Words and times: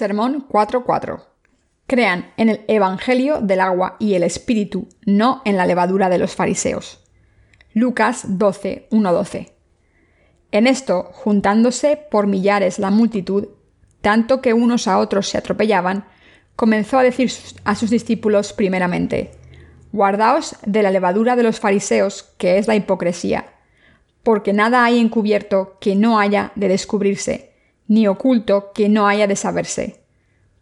Sermón 0.00 0.46
4.4. 0.48 1.24
Crean 1.86 2.32
en 2.38 2.48
el 2.48 2.64
Evangelio 2.68 3.42
del 3.42 3.60
agua 3.60 3.96
y 3.98 4.14
el 4.14 4.22
Espíritu, 4.22 4.88
no 5.04 5.42
en 5.44 5.58
la 5.58 5.66
levadura 5.66 6.08
de 6.08 6.16
los 6.16 6.34
fariseos. 6.34 7.04
Lucas 7.74 8.26
12.1.12. 8.26 9.52
En 10.52 10.66
esto, 10.66 11.10
juntándose 11.12 11.98
por 11.98 12.28
millares 12.28 12.78
la 12.78 12.90
multitud, 12.90 13.48
tanto 14.00 14.40
que 14.40 14.54
unos 14.54 14.88
a 14.88 14.96
otros 14.96 15.28
se 15.28 15.36
atropellaban, 15.36 16.06
comenzó 16.56 16.98
a 16.98 17.02
decir 17.02 17.30
a 17.64 17.74
sus 17.74 17.90
discípulos 17.90 18.54
primeramente, 18.54 19.32
Guardaos 19.92 20.56
de 20.64 20.82
la 20.82 20.90
levadura 20.90 21.36
de 21.36 21.42
los 21.42 21.60
fariseos, 21.60 22.22
que 22.38 22.56
es 22.56 22.66
la 22.66 22.74
hipocresía, 22.74 23.52
porque 24.22 24.54
nada 24.54 24.82
hay 24.82 24.98
encubierto 24.98 25.76
que 25.78 25.94
no 25.94 26.18
haya 26.18 26.52
de 26.54 26.68
descubrirse 26.68 27.49
ni 27.90 28.06
oculto 28.06 28.70
que 28.72 28.88
no 28.88 29.08
haya 29.08 29.26
de 29.26 29.34
saberse. 29.34 30.04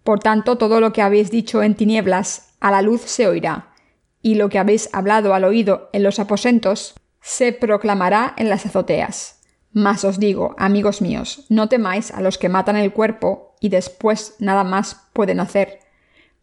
Por 0.02 0.18
tanto, 0.18 0.56
todo 0.56 0.80
lo 0.80 0.94
que 0.94 1.02
habéis 1.02 1.30
dicho 1.30 1.62
en 1.62 1.74
tinieblas, 1.74 2.54
a 2.58 2.70
la 2.70 2.80
luz 2.80 3.02
se 3.02 3.28
oirá, 3.28 3.74
y 4.22 4.36
lo 4.36 4.48
que 4.48 4.58
habéis 4.58 4.88
hablado 4.94 5.34
al 5.34 5.44
oído 5.44 5.90
en 5.92 6.04
los 6.04 6.20
aposentos, 6.20 6.94
se 7.20 7.52
proclamará 7.52 8.32
en 8.38 8.48
las 8.48 8.64
azoteas. 8.64 9.42
Mas 9.74 10.04
os 10.04 10.18
digo, 10.18 10.54
amigos 10.56 11.02
míos, 11.02 11.44
no 11.50 11.68
temáis 11.68 12.12
a 12.12 12.22
los 12.22 12.38
que 12.38 12.48
matan 12.48 12.76
el 12.76 12.94
cuerpo 12.94 13.54
y 13.60 13.68
después 13.68 14.34
nada 14.38 14.64
más 14.64 15.08
pueden 15.12 15.38
hacer. 15.38 15.80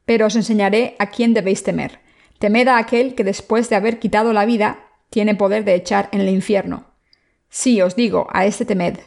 Pero 0.05 0.27
os 0.27 0.35
enseñaré 0.35 0.95
a 0.99 1.09
quién 1.09 1.33
debéis 1.33 1.63
temer. 1.63 1.99
Temed 2.37 2.67
a 2.67 2.77
aquel 2.77 3.15
que 3.15 3.23
después 3.23 3.71
de 3.71 3.75
haber 3.75 3.97
quitado 3.97 4.33
la 4.33 4.45
vida, 4.45 4.85
tiene 5.09 5.33
poder 5.33 5.65
de 5.65 5.73
echar 5.73 6.09
en 6.11 6.21
el 6.21 6.29
infierno. 6.29 6.85
Sí, 7.49 7.81
os 7.81 7.95
digo, 7.95 8.27
a 8.31 8.45
este 8.45 8.65
temed. 8.65 8.99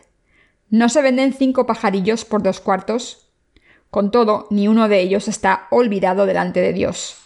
¿No 0.70 0.90
se 0.90 1.00
venden 1.00 1.32
cinco 1.32 1.64
pajarillos 1.64 2.26
por 2.26 2.42
dos 2.42 2.60
cuartos? 2.60 3.30
Con 3.90 4.10
todo, 4.10 4.46
ni 4.50 4.68
uno 4.68 4.86
de 4.88 5.00
ellos 5.00 5.26
está 5.26 5.66
olvidado 5.70 6.26
delante 6.26 6.60
de 6.60 6.74
Dios, 6.74 7.16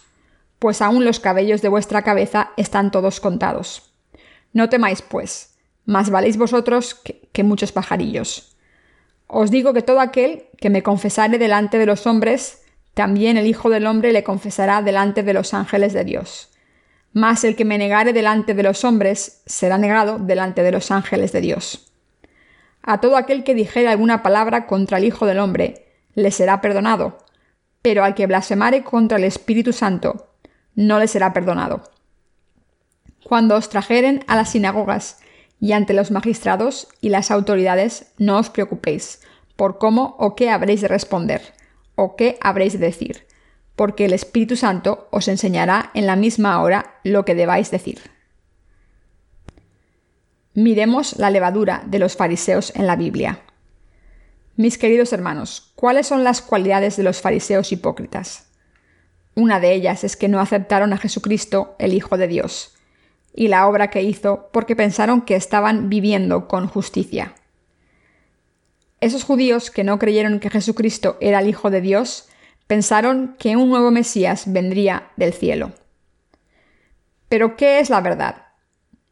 pues 0.59 0.81
aún 0.81 1.03
los 1.03 1.19
cabellos 1.19 1.61
de 1.61 1.67
vuestra 1.67 2.03
cabeza 2.03 2.51
están 2.55 2.89
todos 2.89 3.19
contados. 3.19 3.91
No 4.53 4.69
temáis, 4.69 5.01
pues, 5.01 5.55
más 5.83 6.09
valéis 6.09 6.37
vosotros 6.37 6.95
que, 6.95 7.43
muchos 7.43 7.73
pajarillos. 7.73 8.55
Os 9.27 9.51
digo 9.51 9.73
que 9.73 9.81
todo 9.81 9.99
aquel 9.99 10.45
que 10.57 10.69
me 10.69 10.83
confesare 10.83 11.37
delante 11.37 11.77
de 11.77 11.85
los 11.85 12.07
hombres, 12.07 12.61
también 12.93 13.35
el 13.35 13.47
Hijo 13.47 13.69
del 13.69 13.87
Hombre 13.87 14.13
le 14.13 14.23
confesará 14.23 14.81
delante 14.81 15.21
de 15.21 15.33
los 15.33 15.53
ángeles 15.53 15.91
de 15.91 16.05
Dios. 16.05 16.49
Mas 17.11 17.43
el 17.43 17.57
que 17.57 17.65
me 17.65 17.77
negare 17.77 18.13
delante 18.13 18.53
de 18.53 18.63
los 18.63 18.85
hombres 18.85 19.41
será 19.45 19.77
negado 19.77 20.17
delante 20.17 20.63
de 20.63 20.71
los 20.71 20.91
ángeles 20.91 21.33
de 21.33 21.41
Dios. 21.41 21.92
A 22.83 22.99
todo 22.99 23.15
aquel 23.15 23.43
que 23.43 23.55
dijere 23.55 23.87
alguna 23.87 24.21
palabra 24.23 24.67
contra 24.67 24.97
el 24.97 25.05
Hijo 25.05 25.25
del 25.25 25.39
Hombre, 25.39 25.85
le 26.15 26.31
será 26.31 26.59
perdonado, 26.59 27.17
pero 27.81 28.03
al 28.03 28.13
que 28.13 28.27
blasfemare 28.27 28.83
contra 28.83 29.17
el 29.17 29.23
Espíritu 29.23 29.71
Santo, 29.71 30.27
no 30.75 30.99
le 30.99 31.07
será 31.07 31.31
perdonado. 31.31 31.83
Cuando 33.23 33.55
os 33.55 33.69
trajeren 33.69 34.23
a 34.27 34.35
las 34.35 34.51
sinagogas 34.51 35.19
y 35.61 35.71
ante 35.71 35.93
los 35.93 36.11
magistrados 36.11 36.89
y 36.99 37.07
las 37.07 37.31
autoridades, 37.31 38.11
no 38.17 38.37
os 38.37 38.49
preocupéis 38.49 39.21
por 39.55 39.77
cómo 39.77 40.15
o 40.19 40.35
qué 40.35 40.49
habréis 40.49 40.81
de 40.81 40.89
responder, 40.89 41.41
o 41.95 42.17
qué 42.17 42.37
habréis 42.41 42.73
de 42.73 42.79
decir, 42.79 43.27
porque 43.77 44.05
el 44.05 44.13
Espíritu 44.13 44.57
Santo 44.57 45.07
os 45.09 45.29
enseñará 45.29 45.91
en 45.93 46.05
la 46.05 46.17
misma 46.17 46.61
hora 46.61 46.95
lo 47.03 47.23
que 47.23 47.35
debáis 47.35 47.71
decir. 47.71 48.01
Miremos 50.55 51.17
la 51.17 51.31
levadura 51.31 51.81
de 51.87 51.97
los 51.97 52.15
fariseos 52.15 52.71
en 52.75 52.85
la 52.85 52.95
Biblia. 52.95 53.39
Mis 54.55 54.77
queridos 54.77 55.11
hermanos, 55.11 55.71
¿cuáles 55.73 56.05
son 56.05 56.23
las 56.23 56.43
cualidades 56.43 56.95
de 56.95 57.01
los 57.01 57.21
fariseos 57.21 57.71
hipócritas? 57.71 58.45
Una 59.33 59.59
de 59.59 59.73
ellas 59.73 60.03
es 60.03 60.15
que 60.15 60.27
no 60.27 60.39
aceptaron 60.39 60.93
a 60.93 60.97
Jesucristo, 60.97 61.75
el 61.79 61.93
Hijo 61.95 62.17
de 62.17 62.27
Dios, 62.27 62.75
y 63.33 63.47
la 63.47 63.67
obra 63.67 63.89
que 63.89 64.03
hizo 64.03 64.49
porque 64.53 64.75
pensaron 64.75 65.21
que 65.21 65.35
estaban 65.35 65.89
viviendo 65.89 66.47
con 66.47 66.67
justicia. 66.67 67.33
Esos 69.01 69.23
judíos 69.23 69.71
que 69.71 69.83
no 69.83 69.97
creyeron 69.97 70.39
que 70.39 70.51
Jesucristo 70.51 71.17
era 71.19 71.39
el 71.39 71.49
Hijo 71.49 71.71
de 71.71 71.81
Dios, 71.81 72.29
pensaron 72.67 73.35
que 73.39 73.55
un 73.57 73.69
nuevo 73.69 73.89
Mesías 73.89 74.43
vendría 74.45 75.09
del 75.17 75.33
cielo. 75.33 75.71
Pero 77.27 77.55
¿qué 77.55 77.79
es 77.79 77.89
la 77.89 78.01
verdad? 78.01 78.43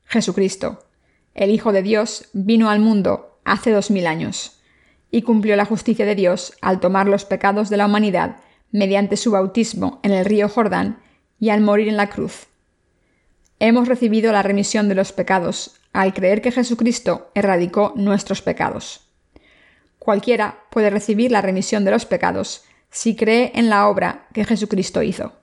Jesucristo, 0.05 0.85
el 1.33 1.49
Hijo 1.49 1.71
de 1.71 1.81
Dios 1.81 2.29
vino 2.33 2.69
al 2.69 2.79
mundo 2.79 3.39
hace 3.45 3.71
dos 3.71 3.91
mil 3.91 4.07
años 4.07 4.61
y 5.11 5.21
cumplió 5.23 5.55
la 5.55 5.65
justicia 5.65 6.05
de 6.05 6.15
Dios 6.15 6.53
al 6.61 6.79
tomar 6.79 7.07
los 7.07 7.25
pecados 7.25 7.69
de 7.69 7.77
la 7.77 7.85
humanidad 7.85 8.37
mediante 8.71 9.17
su 9.17 9.31
bautismo 9.31 9.99
en 10.03 10.11
el 10.11 10.25
río 10.25 10.47
Jordán 10.49 11.01
y 11.39 11.49
al 11.49 11.61
morir 11.61 11.89
en 11.89 11.97
la 11.97 12.09
cruz. 12.09 12.47
Hemos 13.59 13.87
recibido 13.87 14.31
la 14.31 14.41
remisión 14.41 14.89
de 14.89 14.95
los 14.95 15.11
pecados 15.11 15.79
al 15.93 16.13
creer 16.13 16.41
que 16.41 16.51
Jesucristo 16.51 17.29
erradicó 17.35 17.93
nuestros 17.95 18.41
pecados. 18.41 19.01
Cualquiera 19.99 20.63
puede 20.71 20.89
recibir 20.89 21.31
la 21.31 21.41
remisión 21.41 21.85
de 21.85 21.91
los 21.91 22.05
pecados 22.05 22.63
si 22.89 23.15
cree 23.15 23.51
en 23.55 23.69
la 23.69 23.87
obra 23.87 24.27
que 24.33 24.45
Jesucristo 24.45 25.03
hizo. 25.03 25.33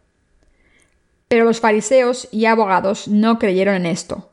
Pero 1.28 1.44
los 1.44 1.60
fariseos 1.60 2.28
y 2.32 2.47
abogados 2.47 3.06
no 3.06 3.38
creyeron 3.38 3.75
en 3.75 3.87
esto. 3.87 4.31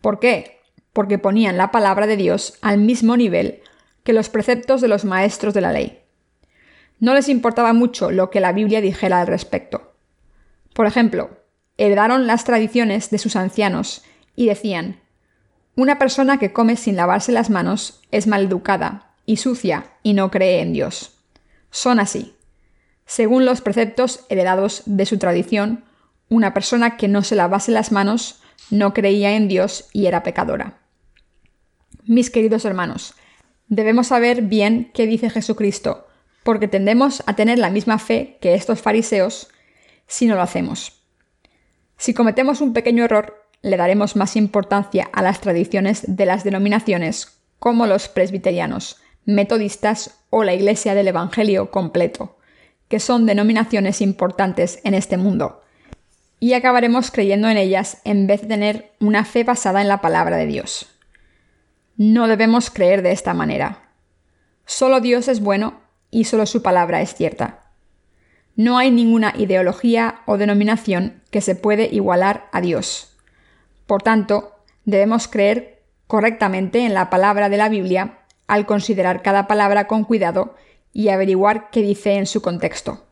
¿Por 0.00 0.20
qué? 0.20 0.55
Porque 0.96 1.18
ponían 1.18 1.58
la 1.58 1.72
palabra 1.72 2.06
de 2.06 2.16
Dios 2.16 2.54
al 2.62 2.78
mismo 2.78 3.18
nivel 3.18 3.60
que 4.02 4.14
los 4.14 4.30
preceptos 4.30 4.80
de 4.80 4.88
los 4.88 5.04
maestros 5.04 5.52
de 5.52 5.60
la 5.60 5.70
ley. 5.70 6.00
No 7.00 7.12
les 7.12 7.28
importaba 7.28 7.74
mucho 7.74 8.10
lo 8.10 8.30
que 8.30 8.40
la 8.40 8.54
Biblia 8.54 8.80
dijera 8.80 9.20
al 9.20 9.26
respecto. 9.26 9.92
Por 10.72 10.86
ejemplo, 10.86 11.36
heredaron 11.76 12.26
las 12.26 12.44
tradiciones 12.44 13.10
de 13.10 13.18
sus 13.18 13.36
ancianos 13.36 14.04
y 14.36 14.46
decían, 14.46 14.98
una 15.74 15.98
persona 15.98 16.38
que 16.38 16.54
come 16.54 16.76
sin 16.76 16.96
lavarse 16.96 17.30
las 17.30 17.50
manos 17.50 18.00
es 18.10 18.26
maleducada 18.26 19.12
y 19.26 19.36
sucia 19.36 19.84
y 20.02 20.14
no 20.14 20.30
cree 20.30 20.62
en 20.62 20.72
Dios. 20.72 21.18
Son 21.70 22.00
así. 22.00 22.34
Según 23.04 23.44
los 23.44 23.60
preceptos 23.60 24.24
heredados 24.30 24.82
de 24.86 25.04
su 25.04 25.18
tradición, 25.18 25.84
una 26.30 26.54
persona 26.54 26.96
que 26.96 27.06
no 27.06 27.22
se 27.22 27.36
lavase 27.36 27.70
las 27.70 27.92
manos 27.92 28.40
no 28.70 28.94
creía 28.94 29.36
en 29.36 29.46
Dios 29.46 29.90
y 29.92 30.06
era 30.06 30.22
pecadora. 30.22 30.85
Mis 32.08 32.30
queridos 32.30 32.64
hermanos, 32.64 33.14
debemos 33.66 34.06
saber 34.06 34.42
bien 34.42 34.92
qué 34.94 35.08
dice 35.08 35.28
Jesucristo, 35.28 36.06
porque 36.44 36.68
tendemos 36.68 37.24
a 37.26 37.34
tener 37.34 37.58
la 37.58 37.68
misma 37.68 37.98
fe 37.98 38.38
que 38.40 38.54
estos 38.54 38.80
fariseos 38.80 39.48
si 40.06 40.26
no 40.26 40.36
lo 40.36 40.42
hacemos. 40.42 41.02
Si 41.96 42.14
cometemos 42.14 42.60
un 42.60 42.74
pequeño 42.74 43.04
error, 43.04 43.48
le 43.60 43.76
daremos 43.76 44.14
más 44.14 44.36
importancia 44.36 45.10
a 45.12 45.20
las 45.20 45.40
tradiciones 45.40 46.04
de 46.06 46.26
las 46.26 46.44
denominaciones 46.44 47.40
como 47.58 47.88
los 47.88 48.06
presbiterianos, 48.06 48.98
metodistas 49.24 50.20
o 50.30 50.44
la 50.44 50.54
Iglesia 50.54 50.94
del 50.94 51.08
Evangelio 51.08 51.72
completo, 51.72 52.38
que 52.86 53.00
son 53.00 53.26
denominaciones 53.26 54.00
importantes 54.00 54.78
en 54.84 54.94
este 54.94 55.16
mundo, 55.16 55.64
y 56.38 56.52
acabaremos 56.52 57.10
creyendo 57.10 57.48
en 57.48 57.56
ellas 57.56 58.00
en 58.04 58.28
vez 58.28 58.42
de 58.42 58.46
tener 58.46 58.92
una 59.00 59.24
fe 59.24 59.42
basada 59.42 59.82
en 59.82 59.88
la 59.88 60.00
palabra 60.00 60.36
de 60.36 60.46
Dios. 60.46 60.95
No 61.96 62.28
debemos 62.28 62.70
creer 62.70 63.00
de 63.00 63.12
esta 63.12 63.32
manera. 63.32 63.90
Solo 64.66 65.00
Dios 65.00 65.28
es 65.28 65.40
bueno 65.40 65.80
y 66.10 66.24
solo 66.24 66.44
su 66.44 66.62
palabra 66.62 67.00
es 67.00 67.14
cierta. 67.14 67.70
No 68.54 68.76
hay 68.76 68.90
ninguna 68.90 69.32
ideología 69.36 70.20
o 70.26 70.36
denominación 70.36 71.22
que 71.30 71.40
se 71.40 71.54
puede 71.54 71.88
igualar 71.90 72.48
a 72.52 72.60
Dios. 72.60 73.16
Por 73.86 74.02
tanto, 74.02 74.52
debemos 74.84 75.26
creer 75.26 75.84
correctamente 76.06 76.84
en 76.84 76.92
la 76.92 77.08
palabra 77.08 77.48
de 77.48 77.56
la 77.56 77.70
Biblia 77.70 78.18
al 78.46 78.66
considerar 78.66 79.22
cada 79.22 79.46
palabra 79.46 79.86
con 79.86 80.04
cuidado 80.04 80.54
y 80.92 81.08
averiguar 81.08 81.70
qué 81.70 81.80
dice 81.80 82.14
en 82.16 82.26
su 82.26 82.42
contexto. 82.42 83.06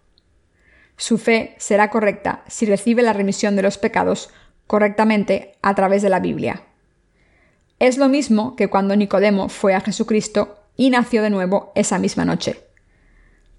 Su 0.97 1.17
fe 1.17 1.55
será 1.59 1.89
correcta 1.89 2.45
si 2.49 2.67
recibe 2.67 3.03
la 3.03 3.15
remisión 3.15 3.57
de 3.57 3.63
los 3.63 3.79
pecados 3.79 4.31
correctamente 4.67 5.57
a 5.63 5.75
través 5.75 6.03
de 6.03 6.11
la 6.11 6.21
Biblia. 6.21 6.65
Es 7.79 7.99
lo 7.99 8.09
mismo 8.09 8.57
que 8.57 8.69
cuando 8.69 8.97
Nicodemo 8.97 9.49
fue 9.49 9.75
a 9.75 9.81
Jesucristo 9.81 10.59
y 10.77 10.91
nació 10.91 11.23
de 11.23 11.31
nuevo 11.31 11.73
esa 11.75 11.99
misma 11.99 12.25
noche. 12.25 12.61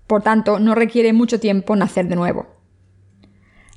Por 0.08 0.22
tanto, 0.24 0.60
no 0.60 0.76
requiere 0.76 1.14
mucho 1.14 1.40
tiempo 1.40 1.76
nacer 1.76 2.08
de 2.08 2.16
nuevo. 2.16 2.48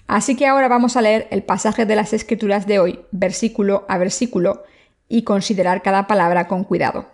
Así 0.06 0.36
que 0.36 0.46
ahora 0.46 0.68
vamos 0.68 0.96
a 0.96 1.02
leer 1.02 1.28
el 1.30 1.42
pasaje 1.42 1.86
de 1.86 1.96
las 1.96 2.12
Escrituras 2.12 2.66
de 2.66 2.78
hoy, 2.78 3.00
versículo 3.10 3.84
a 3.88 3.98
versículo, 3.98 4.64
y 5.08 5.22
considerar 5.22 5.82
cada 5.82 6.06
palabra 6.06 6.48
con 6.48 6.64
cuidado. 6.64 7.06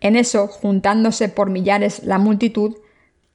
En 0.00 0.16
eso, 0.16 0.48
juntándose 0.48 1.28
por 1.28 1.50
millares 1.50 2.02
la 2.04 2.18
multitud, 2.18 2.76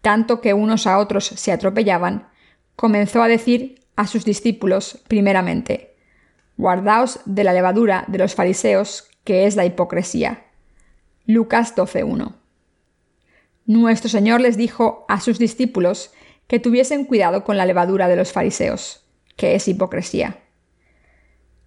tanto 0.01 0.41
que 0.41 0.53
unos 0.53 0.87
a 0.87 0.97
otros 0.97 1.25
se 1.25 1.51
atropellaban, 1.51 2.27
comenzó 2.75 3.21
a 3.21 3.27
decir 3.27 3.85
a 3.95 4.07
sus 4.07 4.25
discípulos 4.25 5.01
primeramente, 5.07 5.96
Guardaos 6.57 7.19
de 7.25 7.43
la 7.43 7.53
levadura 7.53 8.05
de 8.07 8.17
los 8.17 8.33
fariseos, 8.33 9.07
que 9.23 9.45
es 9.45 9.55
la 9.55 9.65
hipocresía. 9.65 10.45
Lucas 11.25 11.75
12.1. 11.75 12.33
nuestro 13.65 14.09
Señor 14.09 14.41
les 14.41 14.57
dijo 14.57 15.05
a 15.07 15.19
sus 15.19 15.37
discípulos 15.39 16.11
que 16.47 16.59
tuviesen 16.59 17.05
cuidado 17.05 17.43
con 17.43 17.57
la 17.57 17.65
levadura 17.65 18.07
de 18.07 18.15
los 18.15 18.31
fariseos, 18.31 19.05
que 19.35 19.53
es 19.53 19.67
hipocresía. 19.67 20.39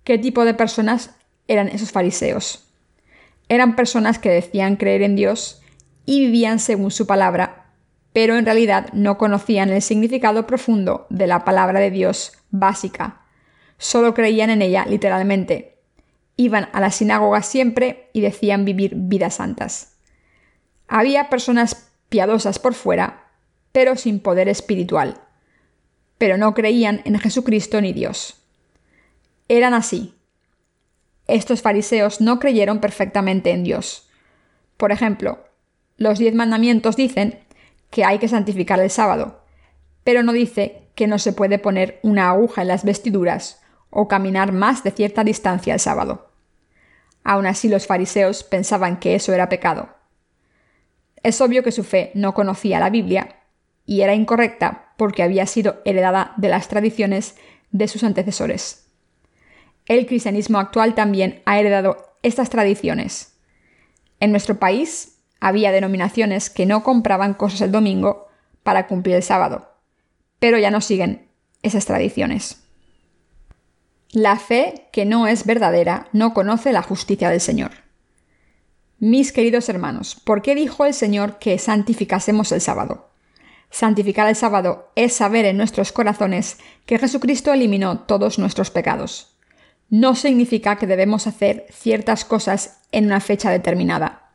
¿Qué 0.02 0.18
tipo 0.18 0.44
de 0.44 0.54
personas 0.54 1.14
eran 1.46 1.68
esos 1.68 1.92
fariseos? 1.92 2.66
Eran 3.48 3.76
personas 3.76 4.18
que 4.18 4.30
decían 4.30 4.76
creer 4.76 5.02
en 5.02 5.14
Dios 5.14 5.62
y 6.06 6.20
vivían 6.20 6.58
según 6.58 6.90
su 6.90 7.06
palabra, 7.06 7.66
pero 8.12 8.36
en 8.36 8.44
realidad 8.44 8.88
no 8.92 9.18
conocían 9.18 9.68
el 9.68 9.82
significado 9.82 10.46
profundo 10.46 11.06
de 11.10 11.26
la 11.26 11.44
palabra 11.44 11.78
de 11.78 11.90
Dios 11.90 12.32
básica. 12.50 13.19
Solo 13.80 14.12
creían 14.12 14.50
en 14.50 14.60
ella 14.60 14.84
literalmente. 14.84 15.78
Iban 16.36 16.68
a 16.74 16.82
la 16.82 16.90
sinagoga 16.90 17.42
siempre 17.42 18.10
y 18.12 18.20
decían 18.20 18.66
vivir 18.66 18.92
vidas 18.94 19.36
santas. 19.36 19.94
Había 20.86 21.30
personas 21.30 21.90
piadosas 22.10 22.58
por 22.58 22.74
fuera, 22.74 23.30
pero 23.72 23.96
sin 23.96 24.20
poder 24.20 24.50
espiritual. 24.50 25.22
Pero 26.18 26.36
no 26.36 26.52
creían 26.52 27.00
en 27.06 27.18
Jesucristo 27.18 27.80
ni 27.80 27.94
Dios. 27.94 28.42
Eran 29.48 29.72
así. 29.72 30.14
Estos 31.26 31.62
fariseos 31.62 32.20
no 32.20 32.38
creyeron 32.38 32.80
perfectamente 32.80 33.50
en 33.50 33.64
Dios. 33.64 34.10
Por 34.76 34.92
ejemplo, 34.92 35.42
los 35.96 36.18
diez 36.18 36.34
mandamientos 36.34 36.96
dicen 36.96 37.40
que 37.88 38.04
hay 38.04 38.18
que 38.18 38.28
santificar 38.28 38.78
el 38.78 38.90
sábado, 38.90 39.40
pero 40.04 40.22
no 40.22 40.34
dice 40.34 40.82
que 40.94 41.06
no 41.06 41.18
se 41.18 41.32
puede 41.32 41.58
poner 41.58 41.98
una 42.02 42.28
aguja 42.28 42.60
en 42.60 42.68
las 42.68 42.84
vestiduras 42.84 43.60
o 43.90 44.08
caminar 44.08 44.52
más 44.52 44.82
de 44.82 44.92
cierta 44.92 45.24
distancia 45.24 45.74
el 45.74 45.80
sábado. 45.80 46.30
Aún 47.24 47.46
así 47.46 47.68
los 47.68 47.86
fariseos 47.86 48.44
pensaban 48.44 48.98
que 48.98 49.14
eso 49.14 49.32
era 49.32 49.48
pecado. 49.48 49.90
Es 51.22 51.40
obvio 51.40 51.62
que 51.62 51.72
su 51.72 51.84
fe 51.84 52.12
no 52.14 52.32
conocía 52.32 52.80
la 52.80 52.90
Biblia 52.90 53.36
y 53.84 54.00
era 54.00 54.14
incorrecta 54.14 54.92
porque 54.96 55.22
había 55.22 55.46
sido 55.46 55.80
heredada 55.84 56.32
de 56.36 56.48
las 56.48 56.68
tradiciones 56.68 57.36
de 57.72 57.88
sus 57.88 58.04
antecesores. 58.04 58.86
El 59.86 60.06
cristianismo 60.06 60.58
actual 60.58 60.94
también 60.94 61.42
ha 61.44 61.58
heredado 61.58 62.14
estas 62.22 62.50
tradiciones. 62.50 63.34
En 64.20 64.30
nuestro 64.30 64.58
país 64.58 65.18
había 65.40 65.72
denominaciones 65.72 66.50
que 66.50 66.66
no 66.66 66.82
compraban 66.82 67.34
cosas 67.34 67.62
el 67.62 67.72
domingo 67.72 68.28
para 68.62 68.86
cumplir 68.86 69.16
el 69.16 69.22
sábado, 69.22 69.70
pero 70.38 70.58
ya 70.58 70.70
no 70.70 70.80
siguen 70.80 71.28
esas 71.62 71.86
tradiciones. 71.86 72.62
La 74.12 74.40
fe 74.40 74.88
que 74.90 75.04
no 75.04 75.28
es 75.28 75.46
verdadera 75.46 76.08
no 76.12 76.34
conoce 76.34 76.72
la 76.72 76.82
justicia 76.82 77.30
del 77.30 77.40
Señor. 77.40 77.70
Mis 78.98 79.30
queridos 79.30 79.68
hermanos, 79.68 80.16
¿por 80.16 80.42
qué 80.42 80.56
dijo 80.56 80.84
el 80.84 80.94
Señor 80.94 81.38
que 81.38 81.56
santificásemos 81.58 82.50
el 82.50 82.60
sábado? 82.60 83.10
Santificar 83.70 84.28
el 84.28 84.34
sábado 84.34 84.90
es 84.96 85.12
saber 85.14 85.44
en 85.44 85.56
nuestros 85.56 85.92
corazones 85.92 86.58
que 86.86 86.98
Jesucristo 86.98 87.52
eliminó 87.52 88.00
todos 88.00 88.40
nuestros 88.40 88.72
pecados. 88.72 89.36
No 89.90 90.16
significa 90.16 90.74
que 90.74 90.88
debemos 90.88 91.28
hacer 91.28 91.66
ciertas 91.70 92.24
cosas 92.24 92.80
en 92.90 93.06
una 93.06 93.20
fecha 93.20 93.52
determinada. 93.52 94.32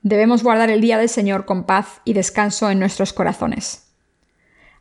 Debemos 0.00 0.42
guardar 0.42 0.70
el 0.70 0.80
día 0.80 0.96
del 0.96 1.10
Señor 1.10 1.44
con 1.44 1.64
paz 1.64 2.00
y 2.06 2.14
descanso 2.14 2.70
en 2.70 2.78
nuestros 2.78 3.12
corazones. 3.12 3.86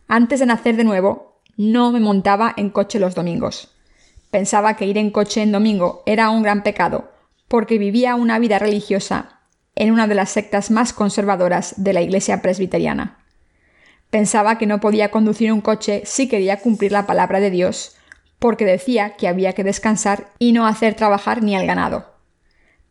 Antes 0.07 0.39
de 0.39 0.45
nacer 0.45 0.77
de 0.77 0.85
nuevo, 0.85 1.41
no 1.57 1.91
me 1.91 1.99
montaba 1.99 2.53
en 2.55 2.69
coche 2.69 2.99
los 2.99 3.15
domingos. 3.15 3.72
Pensaba 4.33 4.75
que 4.75 4.87
ir 4.87 4.97
en 4.97 5.11
coche 5.11 5.43
en 5.43 5.51
domingo 5.51 6.01
era 6.07 6.31
un 6.31 6.41
gran 6.41 6.63
pecado 6.63 7.11
porque 7.47 7.77
vivía 7.77 8.15
una 8.15 8.39
vida 8.39 8.57
religiosa 8.57 9.41
en 9.75 9.91
una 9.91 10.07
de 10.07 10.15
las 10.15 10.31
sectas 10.31 10.71
más 10.71 10.91
conservadoras 10.91 11.75
de 11.77 11.93
la 11.93 12.01
Iglesia 12.01 12.41
presbiteriana. 12.41 13.23
Pensaba 14.09 14.57
que 14.57 14.65
no 14.65 14.79
podía 14.79 15.11
conducir 15.11 15.53
un 15.53 15.61
coche 15.61 16.01
si 16.05 16.27
quería 16.27 16.59
cumplir 16.61 16.91
la 16.91 17.05
palabra 17.05 17.39
de 17.41 17.51
Dios, 17.51 17.95
porque 18.39 18.65
decía 18.65 19.17
que 19.17 19.27
había 19.27 19.53
que 19.53 19.63
descansar 19.63 20.31
y 20.39 20.51
no 20.51 20.65
hacer 20.65 20.95
trabajar 20.95 21.43
ni 21.43 21.55
al 21.55 21.67
ganado. 21.67 22.15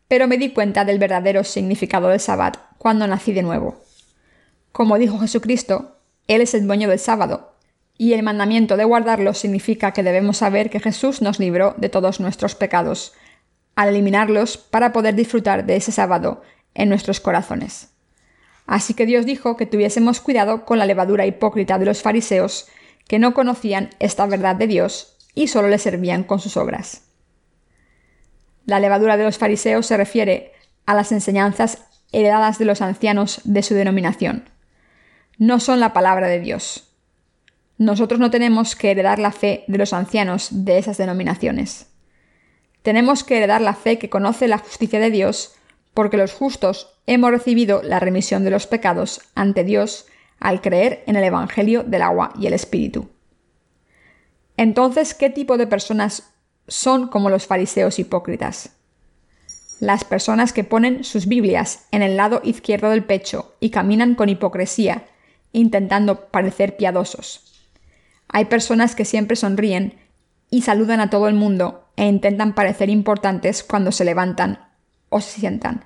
Pero 0.07 0.29
me 0.29 0.37
di 0.37 0.53
cuenta 0.53 0.85
del 0.85 0.97
verdadero 0.97 1.43
significado 1.43 2.07
del 2.07 2.21
Sabbat 2.21 2.55
cuando 2.77 3.05
nací 3.05 3.33
de 3.33 3.43
nuevo. 3.43 3.83
Como 4.71 4.97
dijo 4.97 5.19
Jesucristo, 5.19 5.97
Él 6.29 6.39
es 6.39 6.53
el 6.53 6.65
dueño 6.65 6.87
del 6.87 6.99
sábado, 6.99 7.52
y 7.97 8.13
el 8.13 8.23
mandamiento 8.23 8.77
de 8.77 8.85
guardarlo 8.85 9.33
significa 9.33 9.91
que 9.91 10.03
debemos 10.03 10.37
saber 10.37 10.69
que 10.69 10.79
Jesús 10.79 11.21
nos 11.21 11.39
libró 11.39 11.75
de 11.77 11.89
todos 11.89 12.19
nuestros 12.19 12.55
pecados, 12.55 13.13
al 13.75 13.89
eliminarlos 13.89 14.57
para 14.57 14.93
poder 14.93 15.15
disfrutar 15.15 15.65
de 15.65 15.75
ese 15.75 15.91
sábado 15.91 16.41
en 16.73 16.89
nuestros 16.89 17.19
corazones. 17.19 17.89
Así 18.65 18.93
que 18.93 19.05
Dios 19.05 19.25
dijo 19.25 19.57
que 19.57 19.65
tuviésemos 19.65 20.21
cuidado 20.21 20.65
con 20.65 20.79
la 20.79 20.85
levadura 20.85 21.25
hipócrita 21.25 21.77
de 21.77 21.85
los 21.85 22.01
fariseos, 22.01 22.67
que 23.07 23.19
no 23.19 23.33
conocían 23.33 23.89
esta 23.99 24.25
verdad 24.25 24.55
de 24.55 24.67
Dios 24.67 25.17
y 25.35 25.47
solo 25.47 25.67
le 25.67 25.77
servían 25.77 26.23
con 26.23 26.39
sus 26.39 26.57
obras. 26.57 27.03
La 28.65 28.79
levadura 28.79 29.17
de 29.17 29.25
los 29.25 29.37
fariseos 29.37 29.85
se 29.85 29.97
refiere 29.97 30.53
a 30.85 30.93
las 30.93 31.11
enseñanzas 31.11 31.83
heredadas 32.11 32.59
de 32.59 32.65
los 32.65 32.81
ancianos 32.81 33.41
de 33.43 33.63
su 33.63 33.73
denominación. 33.73 34.49
No 35.37 35.59
son 35.59 35.79
la 35.79 35.91
palabra 35.93 36.27
de 36.27 36.39
Dios. 36.39 36.92
Nosotros 37.77 38.19
no 38.19 38.29
tenemos 38.29 38.75
que 38.75 38.91
heredar 38.91 39.19
la 39.19 39.31
fe 39.31 39.63
de 39.67 39.77
los 39.77 39.93
ancianos 39.93 40.49
de 40.51 40.77
esas 40.77 40.97
denominaciones. 40.97 41.87
Tenemos 42.83 43.23
que 43.23 43.37
heredar 43.37 43.61
la 43.61 43.73
fe 43.73 43.97
que 43.97 44.09
conoce 44.09 44.47
la 44.47 44.57
justicia 44.57 44.99
de 44.99 45.09
Dios, 45.09 45.55
porque 45.93 46.17
los 46.17 46.33
justos 46.33 46.99
hemos 47.07 47.31
recibido 47.31 47.81
la 47.81 47.99
remisión 47.99 48.43
de 48.43 48.51
los 48.51 48.67
pecados 48.67 49.21
ante 49.35 49.63
Dios 49.63 50.05
al 50.39 50.61
creer 50.61 51.03
en 51.07 51.15
el 51.15 51.23
Evangelio 51.23 51.83
del 51.83 52.01
agua 52.01 52.33
y 52.39 52.47
el 52.47 52.53
Espíritu. 52.53 53.09
Entonces, 54.57 55.13
¿qué 55.13 55.29
tipo 55.29 55.57
de 55.57 55.67
personas 55.67 56.33
son 56.67 57.07
como 57.07 57.29
los 57.29 57.47
fariseos 57.47 57.97
hipócritas? 57.99 58.75
Las 59.79 60.03
personas 60.03 60.53
que 60.53 60.63
ponen 60.63 61.03
sus 61.03 61.27
Biblias 61.27 61.87
en 61.91 62.01
el 62.03 62.17
lado 62.17 62.41
izquierdo 62.43 62.89
del 62.89 63.03
pecho 63.03 63.55
y 63.59 63.69
caminan 63.69 64.15
con 64.15 64.29
hipocresía, 64.29 65.07
intentando 65.51 66.27
parecer 66.29 66.77
piadosos. 66.77 67.52
Hay 68.33 68.45
personas 68.45 68.95
que 68.95 69.05
siempre 69.05 69.35
sonríen 69.35 69.99
y 70.49 70.63
saludan 70.63 70.99
a 70.99 71.11
todo 71.11 71.27
el 71.27 71.35
mundo 71.35 71.87
e 71.95 72.07
intentan 72.07 72.55
parecer 72.55 72.89
importantes 72.89 73.63
cuando 73.63 73.91
se 73.91 74.05
levantan 74.05 74.71
o 75.09 75.21
se 75.21 75.39
sientan. 75.39 75.85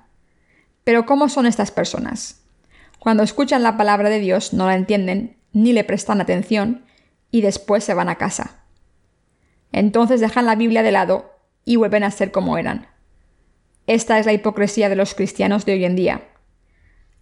Pero 0.85 1.05
¿cómo 1.05 1.27
son 1.27 1.45
estas 1.45 1.71
personas? 1.71 2.45
Cuando 2.99 3.21
escuchan 3.21 3.63
la 3.63 3.75
palabra 3.75 4.09
de 4.09 4.19
Dios 4.19 4.53
no 4.53 4.67
la 4.67 4.75
entienden 4.75 5.35
ni 5.51 5.73
le 5.73 5.83
prestan 5.83 6.21
atención 6.21 6.85
y 7.31 7.41
después 7.41 7.83
se 7.83 7.93
van 7.93 8.07
a 8.07 8.15
casa. 8.15 8.61
Entonces 9.73 10.21
dejan 10.21 10.45
la 10.45 10.55
Biblia 10.55 10.83
de 10.83 10.93
lado 10.93 11.37
y 11.65 11.75
vuelven 11.75 12.05
a 12.05 12.11
ser 12.11 12.31
como 12.31 12.57
eran. 12.57 12.87
Esta 13.87 14.19
es 14.19 14.25
la 14.25 14.31
hipocresía 14.31 14.87
de 14.87 14.95
los 14.95 15.15
cristianos 15.15 15.65
de 15.65 15.73
hoy 15.73 15.83
en 15.83 15.97
día. 15.97 16.29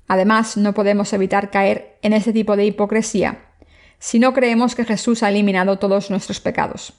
Además, 0.08 0.56
no 0.56 0.74
podemos 0.74 1.12
evitar 1.14 1.50
caer 1.50 1.98
en 2.04 2.14
este 2.14 2.32
tipo 2.32 2.56
de 2.56 2.66
hipocresía 2.66 3.45
si 4.06 4.20
no 4.20 4.36
creemos 4.36 4.76
que 4.76 4.86
Jesús 4.86 5.24
ha 5.24 5.30
eliminado 5.30 5.80
todos 5.80 6.12
nuestros 6.12 6.40
pecados. 6.40 6.94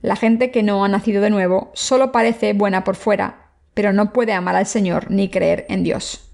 La 0.00 0.14
gente 0.14 0.52
que 0.52 0.62
no 0.62 0.84
ha 0.84 0.88
nacido 0.88 1.20
de 1.20 1.28
nuevo 1.28 1.72
solo 1.74 2.12
parece 2.12 2.52
buena 2.52 2.84
por 2.84 2.94
fuera, 2.94 3.50
pero 3.74 3.92
no 3.92 4.12
puede 4.12 4.32
amar 4.32 4.54
al 4.54 4.66
Señor 4.66 5.10
ni 5.10 5.28
creer 5.28 5.66
en 5.68 5.82
Dios. 5.82 6.30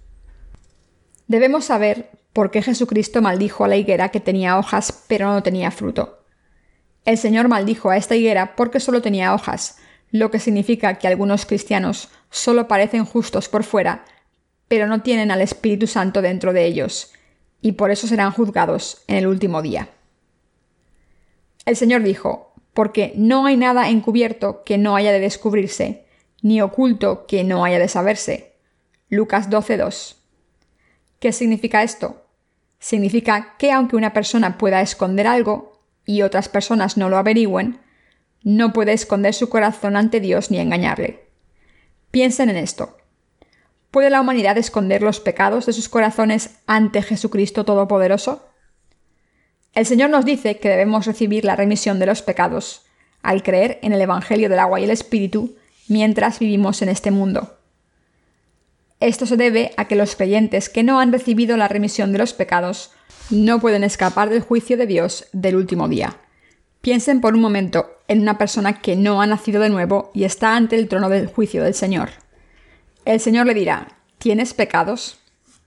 Debemos 1.28 1.64
saber 1.64 2.10
por 2.34 2.50
qué 2.50 2.60
Jesucristo 2.60 3.22
maldijo 3.22 3.64
a 3.64 3.68
la 3.68 3.76
higuera 3.76 4.10
que 4.10 4.20
tenía 4.20 4.58
hojas 4.58 5.02
pero 5.08 5.32
no 5.32 5.42
tenía 5.42 5.70
fruto. 5.70 6.26
El 7.06 7.16
Señor 7.16 7.48
maldijo 7.48 7.88
a 7.88 7.96
esta 7.96 8.16
higuera 8.16 8.56
porque 8.56 8.80
solo 8.80 9.00
tenía 9.00 9.32
hojas, 9.32 9.78
lo 10.10 10.30
que 10.30 10.40
significa 10.40 10.98
que 10.98 11.08
algunos 11.08 11.46
cristianos 11.46 12.10
solo 12.28 12.68
parecen 12.68 13.06
justos 13.06 13.48
por 13.48 13.64
fuera, 13.64 14.04
pero 14.68 14.88
no 14.88 15.00
tienen 15.00 15.30
al 15.30 15.40
Espíritu 15.40 15.86
Santo 15.86 16.20
dentro 16.20 16.52
de 16.52 16.66
ellos, 16.66 17.13
y 17.64 17.72
por 17.72 17.90
eso 17.90 18.06
serán 18.06 18.30
juzgados 18.30 19.02
en 19.06 19.16
el 19.16 19.26
último 19.26 19.62
día. 19.62 19.88
El 21.64 21.76
Señor 21.76 22.02
dijo, 22.02 22.52
porque 22.74 23.14
no 23.16 23.46
hay 23.46 23.56
nada 23.56 23.88
encubierto 23.88 24.64
que 24.64 24.76
no 24.76 24.96
haya 24.96 25.12
de 25.12 25.20
descubrirse, 25.20 26.04
ni 26.42 26.60
oculto 26.60 27.24
que 27.26 27.42
no 27.42 27.64
haya 27.64 27.78
de 27.78 27.88
saberse. 27.88 28.52
Lucas 29.08 29.48
12.2. 29.48 30.16
¿Qué 31.20 31.32
significa 31.32 31.82
esto? 31.82 32.26
Significa 32.80 33.54
que 33.56 33.72
aunque 33.72 33.96
una 33.96 34.12
persona 34.12 34.58
pueda 34.58 34.82
esconder 34.82 35.26
algo 35.26 35.80
y 36.04 36.20
otras 36.20 36.50
personas 36.50 36.98
no 36.98 37.08
lo 37.08 37.16
averigüen, 37.16 37.80
no 38.42 38.74
puede 38.74 38.92
esconder 38.92 39.32
su 39.32 39.48
corazón 39.48 39.96
ante 39.96 40.20
Dios 40.20 40.50
ni 40.50 40.58
engañarle. 40.58 41.24
Piensen 42.10 42.50
en 42.50 42.58
esto. 42.58 42.98
¿Puede 43.94 44.10
la 44.10 44.20
humanidad 44.20 44.58
esconder 44.58 45.02
los 45.02 45.20
pecados 45.20 45.66
de 45.66 45.72
sus 45.72 45.88
corazones 45.88 46.50
ante 46.66 47.00
Jesucristo 47.00 47.64
Todopoderoso? 47.64 48.44
El 49.72 49.86
Señor 49.86 50.10
nos 50.10 50.24
dice 50.24 50.58
que 50.58 50.68
debemos 50.68 51.06
recibir 51.06 51.44
la 51.44 51.54
remisión 51.54 52.00
de 52.00 52.06
los 52.06 52.20
pecados 52.20 52.82
al 53.22 53.44
creer 53.44 53.78
en 53.82 53.92
el 53.92 54.00
Evangelio 54.00 54.48
del 54.48 54.58
agua 54.58 54.80
y 54.80 54.82
el 54.82 54.90
Espíritu 54.90 55.54
mientras 55.86 56.40
vivimos 56.40 56.82
en 56.82 56.88
este 56.88 57.12
mundo. 57.12 57.56
Esto 58.98 59.26
se 59.26 59.36
debe 59.36 59.70
a 59.76 59.86
que 59.86 59.94
los 59.94 60.16
creyentes 60.16 60.68
que 60.68 60.82
no 60.82 60.98
han 60.98 61.12
recibido 61.12 61.56
la 61.56 61.68
remisión 61.68 62.10
de 62.10 62.18
los 62.18 62.32
pecados 62.32 62.90
no 63.30 63.60
pueden 63.60 63.84
escapar 63.84 64.28
del 64.28 64.40
juicio 64.40 64.76
de 64.76 64.88
Dios 64.88 65.28
del 65.32 65.54
último 65.54 65.86
día. 65.86 66.16
Piensen 66.80 67.20
por 67.20 67.34
un 67.34 67.40
momento 67.40 67.86
en 68.08 68.22
una 68.22 68.38
persona 68.38 68.80
que 68.80 68.96
no 68.96 69.22
ha 69.22 69.26
nacido 69.28 69.62
de 69.62 69.70
nuevo 69.70 70.10
y 70.14 70.24
está 70.24 70.56
ante 70.56 70.74
el 70.74 70.88
trono 70.88 71.08
del 71.10 71.28
juicio 71.28 71.62
del 71.62 71.74
Señor. 71.74 72.23
El 73.04 73.20
Señor 73.20 73.46
le 73.46 73.52
dirá, 73.52 73.88
¿tienes 74.16 74.54
pecados? 74.54 75.18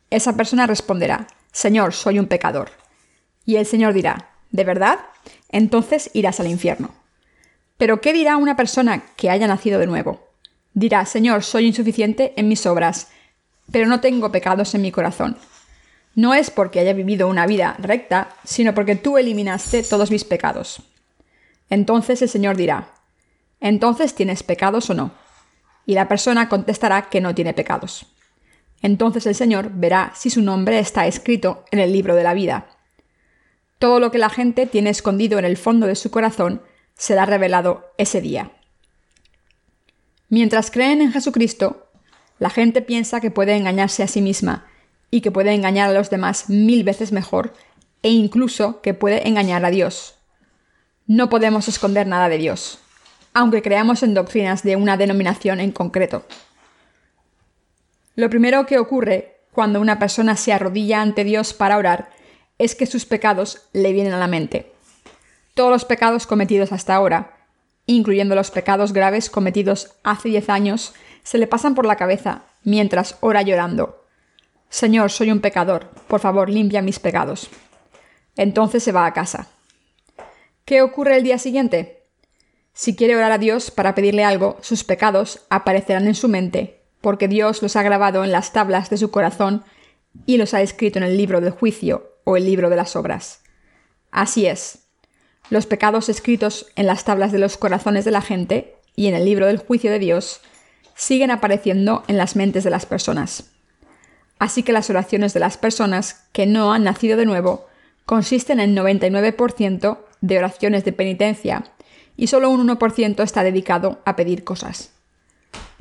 Esa 0.10 0.36
persona 0.36 0.66
responderá, 0.66 1.28
Señor, 1.52 1.94
soy 1.94 2.18
un 2.18 2.26
pecador. 2.26 2.72
Y 3.46 3.58
el 3.58 3.66
Señor 3.68 3.94
dirá, 3.94 4.32
¿de 4.50 4.64
verdad? 4.64 5.00
Entonces 5.50 6.10
irás 6.14 6.40
al 6.40 6.48
infierno. 6.48 6.90
Pero 7.78 8.02
¿qué 8.02 8.12
dirá 8.12 8.38
una 8.38 8.56
persona 8.56 9.04
que 9.16 9.30
haya 9.30 9.46
nacido 9.46 9.80
de 9.80 9.86
nuevo? 9.86 10.28
Dirá, 10.74 11.06
Señor, 11.06 11.44
soy 11.44 11.68
insuficiente 11.68 12.34
en 12.38 12.48
mis 12.48 12.66
obras, 12.66 13.10
pero 13.72 13.86
no 13.86 14.00
tengo 14.02 14.32
pecados 14.32 14.74
en 14.74 14.82
mi 14.82 14.92
corazón. 14.92 15.38
No 16.16 16.34
es 16.34 16.50
porque 16.50 16.80
haya 16.80 16.94
vivido 16.94 17.28
una 17.28 17.46
vida 17.46 17.76
recta, 17.78 18.30
sino 18.44 18.74
porque 18.74 18.96
tú 18.96 19.20
eliminaste 19.20 19.84
todos 19.84 20.10
mis 20.10 20.24
pecados. 20.24 20.82
Entonces 21.70 22.24
el 22.24 22.30
Señor 22.30 22.58
dirá, 22.58 22.96
¿entonces 23.60 24.16
tienes 24.16 24.42
pecados 24.42 24.90
o 24.90 24.96
no? 24.96 25.27
Y 25.88 25.96
la 25.96 26.08
persona 26.08 26.50
contestará 26.50 27.10
que 27.10 27.22
no 27.22 27.34
tiene 27.34 27.56
pecados. 27.56 28.06
Entonces 28.84 29.26
el 29.26 29.34
Señor 29.34 29.72
verá 29.74 30.12
si 30.16 30.30
su 30.30 30.44
nombre 30.44 30.78
está 30.78 31.08
escrito 31.08 31.66
en 31.72 31.80
el 31.80 31.92
libro 31.92 32.14
de 32.14 32.24
la 32.24 32.36
vida. 32.36 32.68
Todo 33.80 34.00
lo 34.00 34.12
que 34.12 34.20
la 34.20 34.30
gente 34.30 34.68
tiene 34.68 34.92
escondido 34.92 35.40
en 35.40 35.46
el 35.46 35.58
fondo 35.58 35.88
de 35.88 35.96
su 35.96 36.12
corazón 36.12 36.62
será 36.96 37.26
revelado 37.26 37.92
ese 37.98 38.22
día. 38.22 38.52
Mientras 40.30 40.72
creen 40.72 41.02
en 41.02 41.12
Jesucristo, 41.12 41.88
la 42.38 42.50
gente 42.50 42.82
piensa 42.82 43.22
que 43.22 43.32
puede 43.32 43.56
engañarse 43.56 44.04
a 44.04 44.08
sí 44.08 44.22
misma 44.22 44.68
y 45.10 45.22
que 45.22 45.32
puede 45.32 45.54
engañar 45.54 45.90
a 45.90 45.94
los 45.94 46.10
demás 46.10 46.50
mil 46.50 46.84
veces 46.84 47.12
mejor 47.12 47.54
e 48.04 48.10
incluso 48.10 48.82
que 48.82 48.94
puede 48.94 49.28
engañar 49.28 49.64
a 49.66 49.72
Dios. 49.72 50.16
No 51.08 51.30
podemos 51.30 51.68
esconder 51.68 52.06
nada 52.08 52.30
de 52.30 52.38
Dios, 52.38 52.80
aunque 53.34 53.62
creamos 53.62 54.04
en 54.04 54.14
doctrinas 54.14 54.64
de 54.64 54.76
una 54.76 54.98
denominación 54.98 55.60
en 55.60 55.72
concreto. 55.72 56.26
Lo 58.16 58.30
primero 58.30 58.66
que 58.66 58.80
ocurre 58.80 59.38
cuando 59.52 59.80
una 59.82 60.00
persona 60.00 60.36
se 60.36 60.54
arrodilla 60.54 61.02
ante 61.02 61.24
Dios 61.24 61.54
para 61.54 61.78
orar 61.78 62.10
es 62.58 62.76
que 62.76 62.86
sus 62.86 63.06
pecados 63.06 63.68
le 63.74 63.94
vienen 63.94 64.14
a 64.14 64.20
la 64.20 64.28
mente. 64.28 64.72
Todos 65.54 65.72
los 65.72 65.86
pecados 65.86 66.28
cometidos 66.28 66.72
hasta 66.72 66.96
ahora, 66.96 67.38
incluyendo 67.86 68.36
los 68.36 68.52
pecados 68.52 68.94
graves 68.94 69.30
cometidos 69.30 69.94
hace 70.04 70.30
diez 70.30 70.50
años, 70.50 70.94
se 71.24 71.38
le 71.38 71.48
pasan 71.48 71.76
por 71.76 71.86
la 71.86 71.96
cabeza 71.96 72.44
mientras 72.64 73.18
ora 73.22 73.42
llorando. 73.42 74.06
Señor, 74.70 75.12
soy 75.12 75.32
un 75.32 75.40
pecador, 75.40 75.90
por 76.08 76.20
favor 76.20 76.50
limpia 76.50 76.82
mis 76.82 77.00
pecados. 77.00 77.50
Entonces 78.36 78.84
se 78.84 78.92
va 78.92 79.06
a 79.06 79.14
casa. 79.14 79.48
¿Qué 80.66 80.82
ocurre 80.82 81.18
el 81.18 81.24
día 81.24 81.40
siguiente? 81.40 81.97
Si 82.78 82.96
quiere 82.96 83.16
orar 83.16 83.32
a 83.32 83.40
Dios 83.40 83.72
para 83.72 83.96
pedirle 83.96 84.24
algo, 84.24 84.60
sus 84.62 84.84
pecados 84.84 85.42
aparecerán 85.50 86.06
en 86.06 86.14
su 86.14 86.28
mente, 86.28 86.84
porque 87.02 87.28
Dios 87.28 87.64
los 87.64 87.76
ha 87.76 87.82
grabado 87.82 88.24
en 88.24 88.32
las 88.32 88.54
tablas 88.54 88.92
de 88.92 88.98
su 88.98 89.10
corazón 89.10 89.64
y 90.28 90.38
los 90.38 90.54
ha 90.54 90.62
escrito 90.62 91.00
en 91.00 91.04
el 91.04 91.18
libro 91.18 91.42
del 91.42 91.50
juicio 91.50 92.20
o 92.24 92.38
el 92.38 92.46
libro 92.46 92.70
de 92.70 92.76
las 92.76 92.96
obras. 92.96 93.42
Así 94.12 94.46
es. 94.46 94.90
Los 95.50 95.66
pecados 95.66 96.08
escritos 96.08 96.68
en 96.76 96.86
las 96.86 97.04
tablas 97.04 97.32
de 97.32 97.40
los 97.40 97.58
corazones 97.58 98.06
de 98.06 98.12
la 98.12 98.22
gente 98.22 98.76
y 98.96 99.08
en 99.08 99.16
el 99.16 99.26
libro 99.26 99.48
del 99.48 99.58
juicio 99.58 99.90
de 99.90 99.98
Dios 99.98 100.42
siguen 100.94 101.32
apareciendo 101.32 102.04
en 102.08 102.18
las 102.18 102.36
mentes 102.36 102.64
de 102.64 102.70
las 102.70 102.86
personas. 102.86 103.54
Así 104.38 104.62
que 104.62 104.72
las 104.72 104.92
oraciones 104.92 105.34
de 105.34 105.40
las 105.40 105.58
personas 105.58 106.28
que 106.32 106.46
no 106.46 106.74
han 106.74 106.84
nacido 106.84 107.18
de 107.18 107.26
nuevo 107.26 107.66
consisten 108.06 108.60
en 108.60 108.76
99% 108.76 109.98
de 110.22 110.38
oraciones 110.38 110.86
de 110.86 110.94
penitencia 110.94 111.74
y 112.18 112.28
solo 112.28 112.50
un 112.50 112.68
1% 112.68 113.24
está 113.24 113.44
dedicado 113.44 114.02
a 114.04 114.16
pedir 114.16 114.44
cosas. 114.44 114.92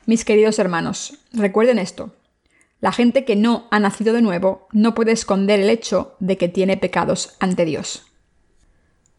Mis 0.04 0.24
queridos 0.24 0.60
hermanos, 0.60 1.18
recuerden 1.32 1.80
esto. 1.80 2.14
La 2.80 2.92
gente 2.92 3.24
que 3.24 3.34
no 3.34 3.66
ha 3.70 3.80
nacido 3.80 4.12
de 4.12 4.22
nuevo 4.22 4.68
no 4.70 4.94
puede 4.94 5.10
esconder 5.10 5.58
el 5.58 5.70
hecho 5.70 6.14
de 6.20 6.36
que 6.36 6.48
tiene 6.48 6.76
pecados 6.76 7.34
ante 7.40 7.64
Dios. 7.64 8.04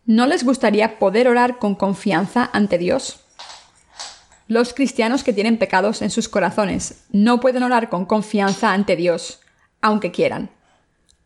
¿No 0.05 0.27
les 0.27 0.45
gustaría 0.45 0.99
poder 0.99 1.27
orar 1.27 1.57
con 1.57 1.75
confianza 1.75 2.49
ante 2.53 2.77
Dios? 2.77 3.19
Los 4.47 4.73
cristianos 4.73 5.25
que 5.25 5.33
tienen 5.33 5.57
pecados 5.57 6.01
en 6.01 6.09
sus 6.09 6.29
corazones 6.29 7.03
no 7.11 7.41
pueden 7.41 7.63
orar 7.63 7.89
con 7.89 8.05
confianza 8.05 8.71
ante 8.71 8.95
Dios, 8.95 9.41
aunque 9.81 10.11
quieran. 10.11 10.51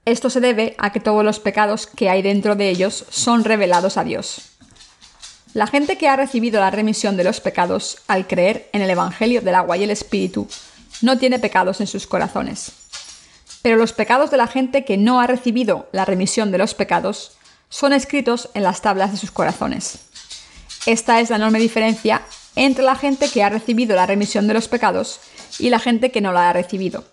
Esto 0.06 0.32
se 0.32 0.40
debe 0.40 0.74
a 0.80 0.92
que 0.92 1.00
todos 1.00 1.24
los 1.24 1.40
pecados 1.40 1.86
que 1.86 2.10
hay 2.10 2.24
dentro 2.24 2.56
de 2.56 2.70
ellos 2.70 3.06
son 3.10 3.44
revelados 3.44 3.98
a 3.98 4.04
Dios. 4.04 4.51
La 5.54 5.68
gente 5.68 5.98
que 5.98 6.08
ha 6.08 6.16
recibido 6.16 6.62
la 6.62 6.72
remisión 6.72 7.18
de 7.18 7.26
los 7.26 7.42
pecados 7.42 7.98
al 8.08 8.26
creer 8.26 8.70
en 8.72 8.82
el 8.82 8.90
Evangelio 8.90 9.42
del 9.42 9.56
agua 9.56 9.76
y 9.76 9.84
el 9.84 9.92
Espíritu 9.92 10.48
no 11.02 11.18
tiene 11.18 11.40
pecados 11.40 11.82
en 11.82 11.88
sus 11.88 12.08
corazones. 12.08 12.72
Pero 13.62 13.76
los 13.76 13.92
pecados 13.92 14.32
de 14.32 14.38
la 14.38 14.48
gente 14.48 14.86
que 14.86 14.98
no 14.98 15.20
ha 15.20 15.28
recibido 15.28 15.90
la 15.92 16.06
remisión 16.06 16.52
de 16.52 16.58
los 16.58 16.74
pecados 16.74 17.34
son 17.68 17.92
escritos 17.92 18.50
en 18.54 18.64
las 18.64 18.82
tablas 18.82 19.12
de 19.12 19.18
sus 19.18 19.32
corazones. 19.32 20.00
Esta 20.86 21.20
es 21.20 21.30
la 21.30 21.36
enorme 21.36 21.60
diferencia 21.60 22.22
entre 22.56 22.86
la 22.86 22.96
gente 22.96 23.30
que 23.30 23.44
ha 23.44 23.50
recibido 23.50 23.96
la 23.96 24.06
remisión 24.06 24.48
de 24.48 24.54
los 24.54 24.70
pecados 24.70 25.20
y 25.60 25.70
la 25.70 25.80
gente 25.80 26.12
que 26.12 26.22
no 26.22 26.32
la 26.32 26.50
ha 26.50 26.54
recibido. 26.54 27.04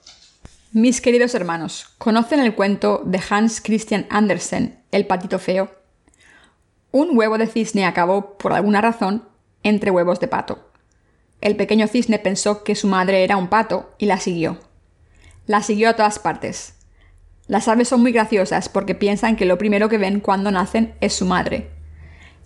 Mis 0.73 1.00
queridos 1.00 1.35
hermanos, 1.35 1.87
¿conocen 1.99 2.38
el 2.38 2.54
cuento 2.54 3.02
de 3.04 3.21
Hans 3.28 3.61
Christian 3.61 4.07
Andersen, 4.11 4.78
El 4.92 5.07
patito 5.07 5.38
feo? 5.38 5.77
Un 6.90 7.16
huevo 7.16 7.38
de 7.38 7.47
cisne 7.47 7.85
acabó, 7.85 8.38
por 8.38 8.52
alguna 8.52 8.80
razón, 8.80 9.25
entre 9.62 9.90
huevos 9.90 10.21
de 10.21 10.28
pato. 10.28 10.71
El 11.40 11.57
pequeño 11.57 11.87
cisne 11.87 12.18
pensó 12.18 12.64
que 12.64 12.75
su 12.75 12.88
madre 12.88 13.25
era 13.25 13.37
un 13.37 13.49
pato 13.49 13.95
y 13.99 14.07
la 14.07 14.18
siguió. 14.18 14.59
La 15.47 15.62
siguió 15.62 15.90
a 15.90 15.97
todas 15.97 16.18
partes. 16.18 16.75
Las 17.47 17.68
aves 17.68 17.88
son 17.88 18.02
muy 18.02 18.12
graciosas 18.12 18.68
porque 18.68 18.95
piensan 18.95 19.37
que 19.37 19.45
lo 19.45 19.59
primero 19.59 19.88
que 19.88 19.99
ven 19.99 20.21
cuando 20.21 20.50
nacen 20.50 20.95
es 21.00 21.14
su 21.14 21.26
madre. 21.26 21.71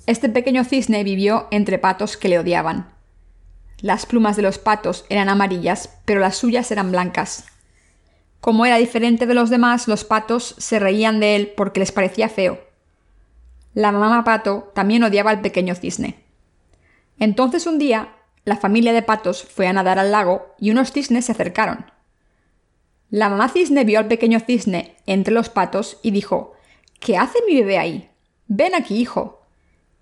Este 0.07 0.29
pequeño 0.29 0.65
cisne 0.65 1.05
vivió 1.05 1.49
entre 1.51 1.79
patos 1.79 2.17
que 2.17 2.29
le 2.29 2.39
odiaban. 2.39 2.93
Las 3.81 4.07
plumas 4.07 4.37
de 4.37 4.43
los 4.43 4.59
patos 4.59 5.05
eran 5.09 5.29
amarillas, 5.29 5.89
pero 6.05 6.21
las 6.21 6.37
suyas 6.37 6.71
eran 6.71 6.93
blancas, 6.93 7.47
como 8.43 8.67
era 8.67 8.77
diferente 8.79 9.27
de 9.27 9.35
los 9.35 9.51
demás, 9.51 9.87
los 9.87 10.03
patos 10.03 10.57
se 10.59 10.81
reían 10.81 11.21
de 11.21 11.37
él 11.37 11.53
porque 11.57 11.79
les 11.79 11.93
parecía 11.93 12.29
feo. 12.29 12.59
La 13.75 13.93
mamá 13.93 14.23
pato 14.25 14.71
también 14.75 15.03
odiaba 15.03 15.31
al 15.31 15.41
pequeño 15.41 15.75
cisne. 15.75 16.23
Entonces 17.19 17.67
un 17.67 17.79
día, 17.79 18.17
la 18.45 18.57
familia 18.57 18.93
de 18.93 19.03
patos 19.03 19.45
fue 19.45 19.67
a 19.67 19.73
nadar 19.73 19.99
al 19.99 20.11
lago 20.11 20.55
y 20.59 20.71
unos 20.71 20.93
cisnes 20.93 21.27
se 21.27 21.33
acercaron. 21.33 21.87
La 23.11 23.29
mamá 23.29 23.49
cisne 23.49 23.85
vio 23.85 23.99
al 23.99 24.09
pequeño 24.09 24.41
cisne 24.41 24.97
entre 25.07 25.35
los 25.35 25.49
patos 25.49 25.99
y 26.03 26.11
dijo 26.11 26.55
¿Qué 26.99 27.17
hace 27.17 27.39
mi 27.47 27.57
bebé 27.57 27.79
ahí? 27.79 28.11
Ven 28.47 28.75
aquí, 28.75 28.97
hijo. 28.97 29.43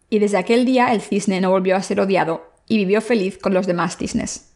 Y 0.08 0.18
desde 0.18 0.38
aquel 0.38 0.64
día 0.64 0.92
el 0.92 1.00
cisne 1.00 1.40
no 1.40 1.50
volvió 1.50 1.76
a 1.76 1.82
ser 1.82 2.00
odiado 2.00 2.50
y 2.66 2.78
vivió 2.78 3.00
feliz 3.00 3.38
con 3.38 3.54
los 3.54 3.66
demás 3.66 3.96
cisnes. 3.96 4.52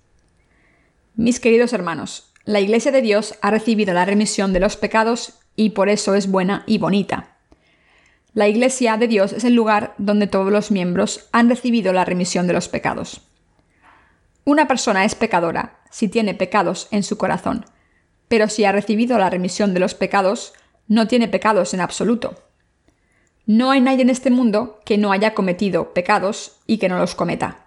Mis 1.17 1.41
queridos 1.41 1.73
hermanos, 1.73 2.33
la 2.45 2.61
Iglesia 2.61 2.93
de 2.93 3.03
Dios 3.03 3.35
ha 3.41 3.51
recibido 3.51 3.95
la 3.95 4.05
remisión 4.05 4.53
de 4.53 4.61
los 4.61 4.77
pecados 4.77 5.35
y 5.57 5.71
por 5.71 5.89
eso 5.89 6.15
es 6.15 6.31
buena 6.31 6.65
y 6.67 6.79
bonita. 6.79 7.34
La 8.35 8.49
Iglesia 8.49 8.97
de 8.97 9.07
Dios 9.07 9.33
es 9.33 9.45
el 9.45 9.55
lugar 9.55 9.95
donde 9.97 10.27
todos 10.27 10.51
los 10.51 10.73
miembros 10.73 11.29
han 11.31 11.49
recibido 11.49 11.93
la 11.93 12.05
remisión 12.05 12.49
de 12.49 12.53
los 12.53 12.69
pecados. 12.69 13.21
Una 14.45 14.67
persona 14.67 15.05
es 15.05 15.15
pecadora 15.15 15.79
si 15.89 16.09
tiene 16.09 16.35
pecados 16.35 16.89
en 16.91 17.05
su 17.05 17.17
corazón, 17.17 17.65
pero 18.27 18.49
si 18.49 18.65
ha 18.65 18.73
recibido 18.73 19.19
la 19.19 19.31
remisión 19.31 19.73
de 19.73 19.79
los 19.79 19.95
pecados, 19.95 20.53
no 20.89 21.07
tiene 21.07 21.29
pecados 21.29 21.75
en 21.75 21.81
absoluto. 21.81 22.35
No 23.47 23.71
hay 23.71 23.81
nadie 23.81 24.03
en 24.03 24.11
este 24.11 24.31
mundo 24.31 24.81
que 24.85 24.99
no 24.99 25.13
haya 25.13 25.33
cometido 25.33 25.95
pecados 25.95 26.59
y 26.67 26.79
que 26.79 26.89
no 26.89 26.99
los 26.99 27.15
cometa. 27.15 27.67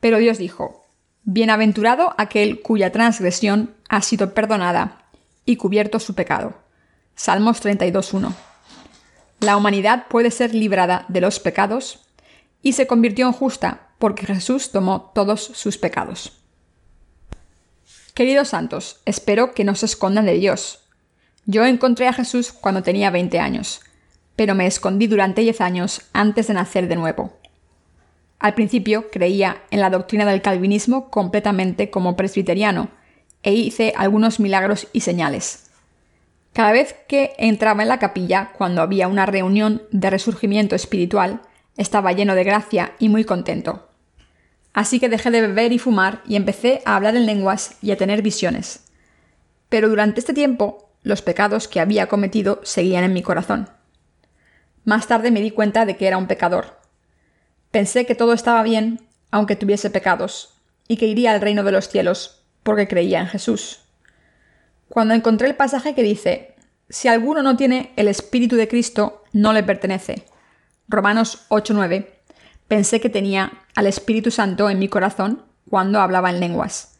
Pero 0.00 0.18
Dios 0.18 0.38
dijo, 0.38 0.84
Bienaventurado 1.22 2.12
aquel 2.18 2.60
cuya 2.60 2.90
transgresión 2.90 3.74
ha 3.88 4.02
sido 4.02 4.34
perdonada 4.34 5.06
y 5.44 5.56
cubierto 5.56 6.00
su 6.00 6.16
pecado. 6.16 6.54
Salmos 7.14 7.64
32.1. 7.64 8.34
La 9.40 9.56
humanidad 9.56 10.06
puede 10.08 10.30
ser 10.30 10.54
librada 10.54 11.04
de 11.08 11.20
los 11.20 11.40
pecados 11.40 12.00
y 12.62 12.72
se 12.72 12.86
convirtió 12.86 13.26
en 13.26 13.32
justa 13.32 13.88
porque 13.98 14.26
Jesús 14.26 14.72
tomó 14.72 15.12
todos 15.14 15.42
sus 15.42 15.78
pecados. 15.78 16.40
Queridos 18.14 18.48
santos, 18.48 19.00
espero 19.04 19.52
que 19.52 19.64
no 19.64 19.74
se 19.74 19.86
escondan 19.86 20.26
de 20.26 20.34
Dios. 20.34 20.80
Yo 21.44 21.64
encontré 21.66 22.08
a 22.08 22.12
Jesús 22.12 22.52
cuando 22.52 22.82
tenía 22.82 23.10
20 23.10 23.38
años, 23.38 23.80
pero 24.36 24.54
me 24.54 24.66
escondí 24.66 25.06
durante 25.06 25.42
10 25.42 25.60
años 25.60 26.00
antes 26.12 26.46
de 26.46 26.54
nacer 26.54 26.88
de 26.88 26.96
nuevo. 26.96 27.36
Al 28.38 28.54
principio 28.54 29.10
creía 29.10 29.62
en 29.70 29.80
la 29.80 29.90
doctrina 29.90 30.24
del 30.24 30.42
calvinismo 30.42 31.10
completamente 31.10 31.90
como 31.90 32.16
presbiteriano, 32.16 32.88
e 33.42 33.52
hice 33.52 33.92
algunos 33.96 34.40
milagros 34.40 34.88
y 34.92 35.00
señales. 35.00 35.65
Cada 36.56 36.72
vez 36.72 36.96
que 37.06 37.34
entraba 37.36 37.82
en 37.82 37.90
la 37.90 37.98
capilla, 37.98 38.52
cuando 38.56 38.80
había 38.80 39.08
una 39.08 39.26
reunión 39.26 39.82
de 39.90 40.08
resurgimiento 40.08 40.74
espiritual, 40.74 41.42
estaba 41.76 42.14
lleno 42.14 42.34
de 42.34 42.44
gracia 42.44 42.94
y 42.98 43.10
muy 43.10 43.24
contento. 43.24 43.90
Así 44.72 44.98
que 44.98 45.10
dejé 45.10 45.30
de 45.30 45.42
beber 45.42 45.74
y 45.74 45.78
fumar 45.78 46.22
y 46.26 46.34
empecé 46.34 46.80
a 46.86 46.96
hablar 46.96 47.14
en 47.14 47.26
lenguas 47.26 47.76
y 47.82 47.90
a 47.90 47.98
tener 47.98 48.22
visiones. 48.22 48.86
Pero 49.68 49.90
durante 49.90 50.20
este 50.20 50.32
tiempo, 50.32 50.88
los 51.02 51.20
pecados 51.20 51.68
que 51.68 51.78
había 51.78 52.06
cometido 52.06 52.62
seguían 52.62 53.04
en 53.04 53.12
mi 53.12 53.20
corazón. 53.20 53.68
Más 54.86 55.06
tarde 55.06 55.30
me 55.30 55.42
di 55.42 55.50
cuenta 55.50 55.84
de 55.84 55.98
que 55.98 56.06
era 56.06 56.16
un 56.16 56.26
pecador. 56.26 56.80
Pensé 57.70 58.06
que 58.06 58.14
todo 58.14 58.32
estaba 58.32 58.62
bien, 58.62 59.06
aunque 59.30 59.56
tuviese 59.56 59.90
pecados, 59.90 60.54
y 60.88 60.96
que 60.96 61.06
iría 61.06 61.32
al 61.32 61.42
reino 61.42 61.64
de 61.64 61.72
los 61.72 61.90
cielos, 61.90 62.46
porque 62.62 62.88
creía 62.88 63.20
en 63.20 63.26
Jesús. 63.26 63.85
Cuando 64.88 65.14
encontré 65.14 65.48
el 65.48 65.56
pasaje 65.56 65.94
que 65.94 66.02
dice, 66.02 66.54
si 66.88 67.08
alguno 67.08 67.42
no 67.42 67.56
tiene 67.56 67.92
el 67.96 68.08
Espíritu 68.08 68.56
de 68.56 68.68
Cristo, 68.68 69.24
no 69.32 69.52
le 69.52 69.62
pertenece. 69.62 70.26
Romanos 70.88 71.46
8:9. 71.48 72.06
Pensé 72.68 73.00
que 73.00 73.08
tenía 73.08 73.52
al 73.74 73.86
Espíritu 73.86 74.30
Santo 74.30 74.70
en 74.70 74.78
mi 74.78 74.88
corazón 74.88 75.44
cuando 75.68 76.00
hablaba 76.00 76.30
en 76.30 76.40
lenguas. 76.40 76.98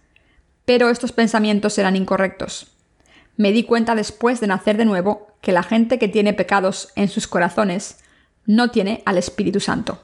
Pero 0.64 0.90
estos 0.90 1.12
pensamientos 1.12 1.78
eran 1.78 1.96
incorrectos. 1.96 2.72
Me 3.36 3.52
di 3.52 3.64
cuenta 3.64 3.94
después 3.94 4.40
de 4.40 4.48
nacer 4.48 4.76
de 4.76 4.84
nuevo 4.84 5.28
que 5.40 5.52
la 5.52 5.62
gente 5.62 5.98
que 5.98 6.08
tiene 6.08 6.32
pecados 6.32 6.92
en 6.96 7.08
sus 7.08 7.28
corazones 7.28 7.98
no 8.46 8.70
tiene 8.70 9.02
al 9.04 9.18
Espíritu 9.18 9.60
Santo. 9.60 10.00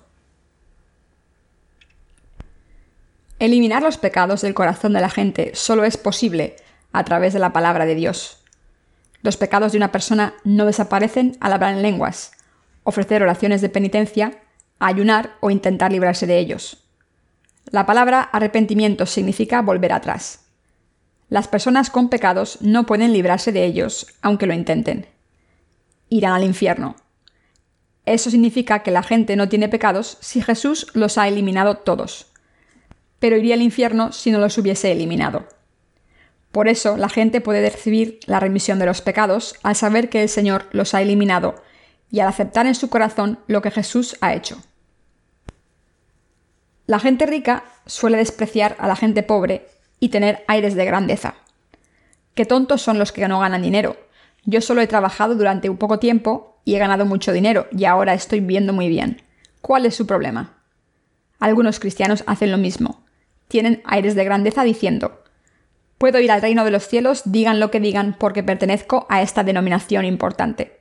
Eliminar 3.38 3.82
los 3.82 3.98
pecados 3.98 4.42
del 4.42 4.54
corazón 4.54 4.92
de 4.92 5.00
la 5.00 5.10
gente 5.10 5.52
solo 5.54 5.84
es 5.84 5.96
posible 5.96 6.56
a 6.92 7.04
través 7.04 7.32
de 7.32 7.38
la 7.38 7.52
palabra 7.52 7.86
de 7.86 7.94
Dios. 7.94 8.38
Los 9.22 9.36
pecados 9.36 9.72
de 9.72 9.78
una 9.78 9.92
persona 9.92 10.34
no 10.44 10.66
desaparecen 10.66 11.36
al 11.40 11.52
hablar 11.52 11.74
en 11.74 11.82
lenguas, 11.82 12.32
ofrecer 12.84 13.22
oraciones 13.22 13.60
de 13.60 13.68
penitencia, 13.68 14.40
ayunar 14.78 15.36
o 15.40 15.50
intentar 15.50 15.92
librarse 15.92 16.26
de 16.26 16.38
ellos. 16.38 16.84
La 17.66 17.86
palabra 17.86 18.20
arrepentimiento 18.22 19.06
significa 19.06 19.62
volver 19.62 19.92
atrás. 19.92 20.46
Las 21.28 21.48
personas 21.48 21.88
con 21.88 22.08
pecados 22.08 22.58
no 22.60 22.84
pueden 22.84 23.12
librarse 23.12 23.52
de 23.52 23.64
ellos, 23.64 24.06
aunque 24.20 24.46
lo 24.46 24.54
intenten. 24.54 25.06
Irán 26.08 26.32
al 26.32 26.44
infierno. 26.44 26.96
Eso 28.04 28.30
significa 28.30 28.82
que 28.82 28.90
la 28.90 29.02
gente 29.02 29.36
no 29.36 29.48
tiene 29.48 29.68
pecados 29.68 30.18
si 30.20 30.42
Jesús 30.42 30.88
los 30.94 31.16
ha 31.16 31.28
eliminado 31.28 31.76
todos 31.76 32.32
pero 33.22 33.36
iría 33.36 33.54
al 33.54 33.62
infierno 33.62 34.10
si 34.10 34.32
no 34.32 34.40
los 34.40 34.58
hubiese 34.58 34.90
eliminado. 34.90 35.46
Por 36.52 36.68
eso 36.68 36.96
la 36.96 37.08
gente 37.08 37.40
puede 37.40 37.68
recibir 37.68 38.20
la 38.26 38.38
remisión 38.38 38.78
de 38.78 38.86
los 38.86 39.00
pecados 39.00 39.56
al 39.62 39.74
saber 39.74 40.08
que 40.10 40.22
el 40.22 40.28
Señor 40.28 40.66
los 40.72 40.94
ha 40.94 41.02
eliminado 41.02 41.54
y 42.10 42.20
al 42.20 42.28
aceptar 42.28 42.66
en 42.66 42.74
su 42.74 42.90
corazón 42.90 43.38
lo 43.46 43.62
que 43.62 43.70
Jesús 43.70 44.16
ha 44.20 44.34
hecho. 44.34 44.62
La 46.86 46.98
gente 46.98 47.26
rica 47.26 47.64
suele 47.86 48.18
despreciar 48.18 48.76
a 48.78 48.86
la 48.86 48.96
gente 48.96 49.22
pobre 49.22 49.66
y 49.98 50.10
tener 50.10 50.44
aires 50.46 50.74
de 50.74 50.84
grandeza. 50.84 51.34
Qué 52.34 52.44
tontos 52.44 52.82
son 52.82 52.98
los 52.98 53.12
que 53.12 53.26
no 53.28 53.40
ganan 53.40 53.62
dinero. 53.62 53.96
Yo 54.44 54.60
solo 54.60 54.82
he 54.82 54.86
trabajado 54.86 55.34
durante 55.34 55.70
un 55.70 55.78
poco 55.78 55.98
tiempo 55.98 56.60
y 56.64 56.74
he 56.74 56.78
ganado 56.78 57.06
mucho 57.06 57.32
dinero 57.32 57.66
y 57.72 57.86
ahora 57.86 58.12
estoy 58.12 58.40
viviendo 58.40 58.72
muy 58.72 58.88
bien. 58.88 59.22
¿Cuál 59.62 59.86
es 59.86 59.94
su 59.94 60.06
problema? 60.06 60.58
Algunos 61.38 61.80
cristianos 61.80 62.24
hacen 62.26 62.50
lo 62.50 62.58
mismo 62.58 63.02
tienen 63.52 63.82
aires 63.84 64.14
de 64.14 64.24
grandeza 64.24 64.64
diciendo, 64.64 65.21
Puedo 66.02 66.18
ir 66.18 66.32
al 66.32 66.42
reino 66.42 66.64
de 66.64 66.72
los 66.72 66.88
cielos, 66.88 67.22
digan 67.26 67.60
lo 67.60 67.70
que 67.70 67.78
digan, 67.78 68.16
porque 68.18 68.42
pertenezco 68.42 69.06
a 69.08 69.22
esta 69.22 69.44
denominación 69.44 70.04
importante. 70.04 70.80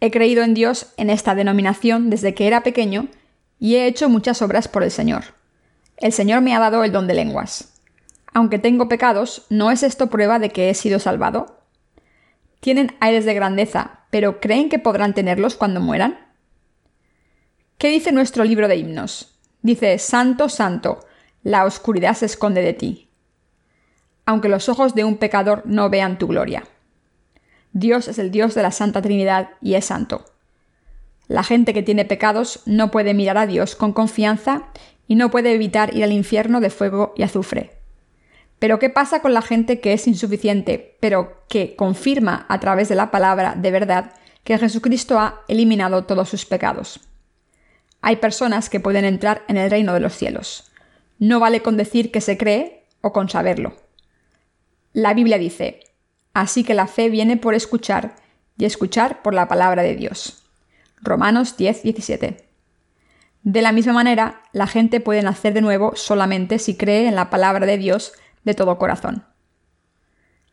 He 0.00 0.10
creído 0.10 0.42
en 0.42 0.54
Dios 0.54 0.92
en 0.96 1.08
esta 1.08 1.36
denominación 1.36 2.10
desde 2.10 2.34
que 2.34 2.48
era 2.48 2.64
pequeño 2.64 3.06
y 3.60 3.76
he 3.76 3.86
hecho 3.86 4.08
muchas 4.08 4.42
obras 4.42 4.66
por 4.66 4.82
el 4.82 4.90
Señor. 4.90 5.22
El 5.98 6.12
Señor 6.12 6.40
me 6.42 6.52
ha 6.52 6.58
dado 6.58 6.82
el 6.82 6.90
don 6.90 7.06
de 7.06 7.14
lenguas. 7.14 7.80
Aunque 8.34 8.58
tengo 8.58 8.88
pecados, 8.88 9.46
¿no 9.50 9.70
es 9.70 9.84
esto 9.84 10.08
prueba 10.08 10.40
de 10.40 10.50
que 10.50 10.68
he 10.68 10.74
sido 10.74 10.98
salvado? 10.98 11.60
Tienen 12.58 12.96
aires 12.98 13.24
de 13.24 13.34
grandeza, 13.34 14.00
pero 14.10 14.40
¿creen 14.40 14.68
que 14.68 14.80
podrán 14.80 15.14
tenerlos 15.14 15.54
cuando 15.54 15.80
mueran? 15.80 16.18
¿Qué 17.78 17.86
dice 17.86 18.10
nuestro 18.10 18.42
libro 18.42 18.66
de 18.66 18.78
himnos? 18.78 19.38
Dice, 19.62 19.96
Santo, 20.00 20.48
Santo, 20.48 21.06
la 21.44 21.64
oscuridad 21.64 22.14
se 22.14 22.26
esconde 22.26 22.62
de 22.62 22.72
ti, 22.72 23.07
aunque 24.28 24.50
los 24.50 24.68
ojos 24.68 24.94
de 24.94 25.04
un 25.04 25.16
pecador 25.16 25.62
no 25.64 25.88
vean 25.88 26.18
tu 26.18 26.26
gloria. 26.26 26.64
Dios 27.72 28.08
es 28.08 28.18
el 28.18 28.30
Dios 28.30 28.54
de 28.54 28.60
la 28.60 28.72
Santa 28.72 29.00
Trinidad 29.00 29.52
y 29.62 29.72
es 29.72 29.86
santo. 29.86 30.26
La 31.28 31.42
gente 31.42 31.72
que 31.72 31.82
tiene 31.82 32.04
pecados 32.04 32.60
no 32.66 32.90
puede 32.90 33.14
mirar 33.14 33.38
a 33.38 33.46
Dios 33.46 33.74
con 33.74 33.94
confianza 33.94 34.64
y 35.06 35.14
no 35.14 35.30
puede 35.30 35.54
evitar 35.54 35.96
ir 35.96 36.04
al 36.04 36.12
infierno 36.12 36.60
de 36.60 36.68
fuego 36.68 37.14
y 37.16 37.22
azufre. 37.22 37.78
Pero 38.58 38.78
¿qué 38.78 38.90
pasa 38.90 39.22
con 39.22 39.32
la 39.32 39.40
gente 39.40 39.80
que 39.80 39.94
es 39.94 40.06
insuficiente, 40.06 40.98
pero 41.00 41.44
que 41.48 41.74
confirma 41.74 42.44
a 42.50 42.60
través 42.60 42.90
de 42.90 42.96
la 42.96 43.10
palabra 43.10 43.54
de 43.56 43.70
verdad 43.70 44.12
que 44.44 44.58
Jesucristo 44.58 45.18
ha 45.18 45.40
eliminado 45.48 46.04
todos 46.04 46.28
sus 46.28 46.44
pecados? 46.44 47.00
Hay 48.02 48.16
personas 48.16 48.68
que 48.68 48.78
pueden 48.78 49.06
entrar 49.06 49.42
en 49.48 49.56
el 49.56 49.70
reino 49.70 49.94
de 49.94 50.00
los 50.00 50.12
cielos. 50.12 50.70
No 51.18 51.40
vale 51.40 51.62
con 51.62 51.78
decir 51.78 52.12
que 52.12 52.20
se 52.20 52.36
cree 52.36 52.84
o 53.00 53.14
con 53.14 53.30
saberlo. 53.30 53.87
La 54.98 55.14
Biblia 55.14 55.38
dice, 55.38 55.78
así 56.34 56.64
que 56.64 56.74
la 56.74 56.88
fe 56.88 57.08
viene 57.08 57.36
por 57.36 57.54
escuchar 57.54 58.16
y 58.56 58.64
escuchar 58.64 59.22
por 59.22 59.32
la 59.32 59.46
palabra 59.46 59.84
de 59.84 59.94
Dios. 59.94 60.42
Romanos 61.00 61.56
10, 61.56 61.84
17. 61.84 62.48
De 63.44 63.62
la 63.62 63.70
misma 63.70 63.92
manera, 63.92 64.42
la 64.50 64.66
gente 64.66 64.98
puede 64.98 65.22
nacer 65.22 65.54
de 65.54 65.60
nuevo 65.60 65.94
solamente 65.94 66.58
si 66.58 66.76
cree 66.76 67.06
en 67.06 67.14
la 67.14 67.30
palabra 67.30 67.64
de 67.64 67.78
Dios 67.78 68.12
de 68.42 68.54
todo 68.54 68.76
corazón. 68.76 69.24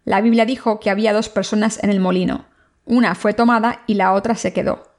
La 0.04 0.22
Biblia 0.22 0.46
dijo 0.46 0.80
que 0.80 0.92
había 0.92 1.12
dos 1.12 1.28
personas 1.28 1.84
en 1.84 1.90
el 1.90 2.00
molino. 2.00 2.46
Una 2.86 3.16
fue 3.16 3.34
tomada 3.34 3.82
y 3.88 3.96
la 3.96 4.14
otra 4.14 4.36
se 4.36 4.54
quedó. 4.54 4.92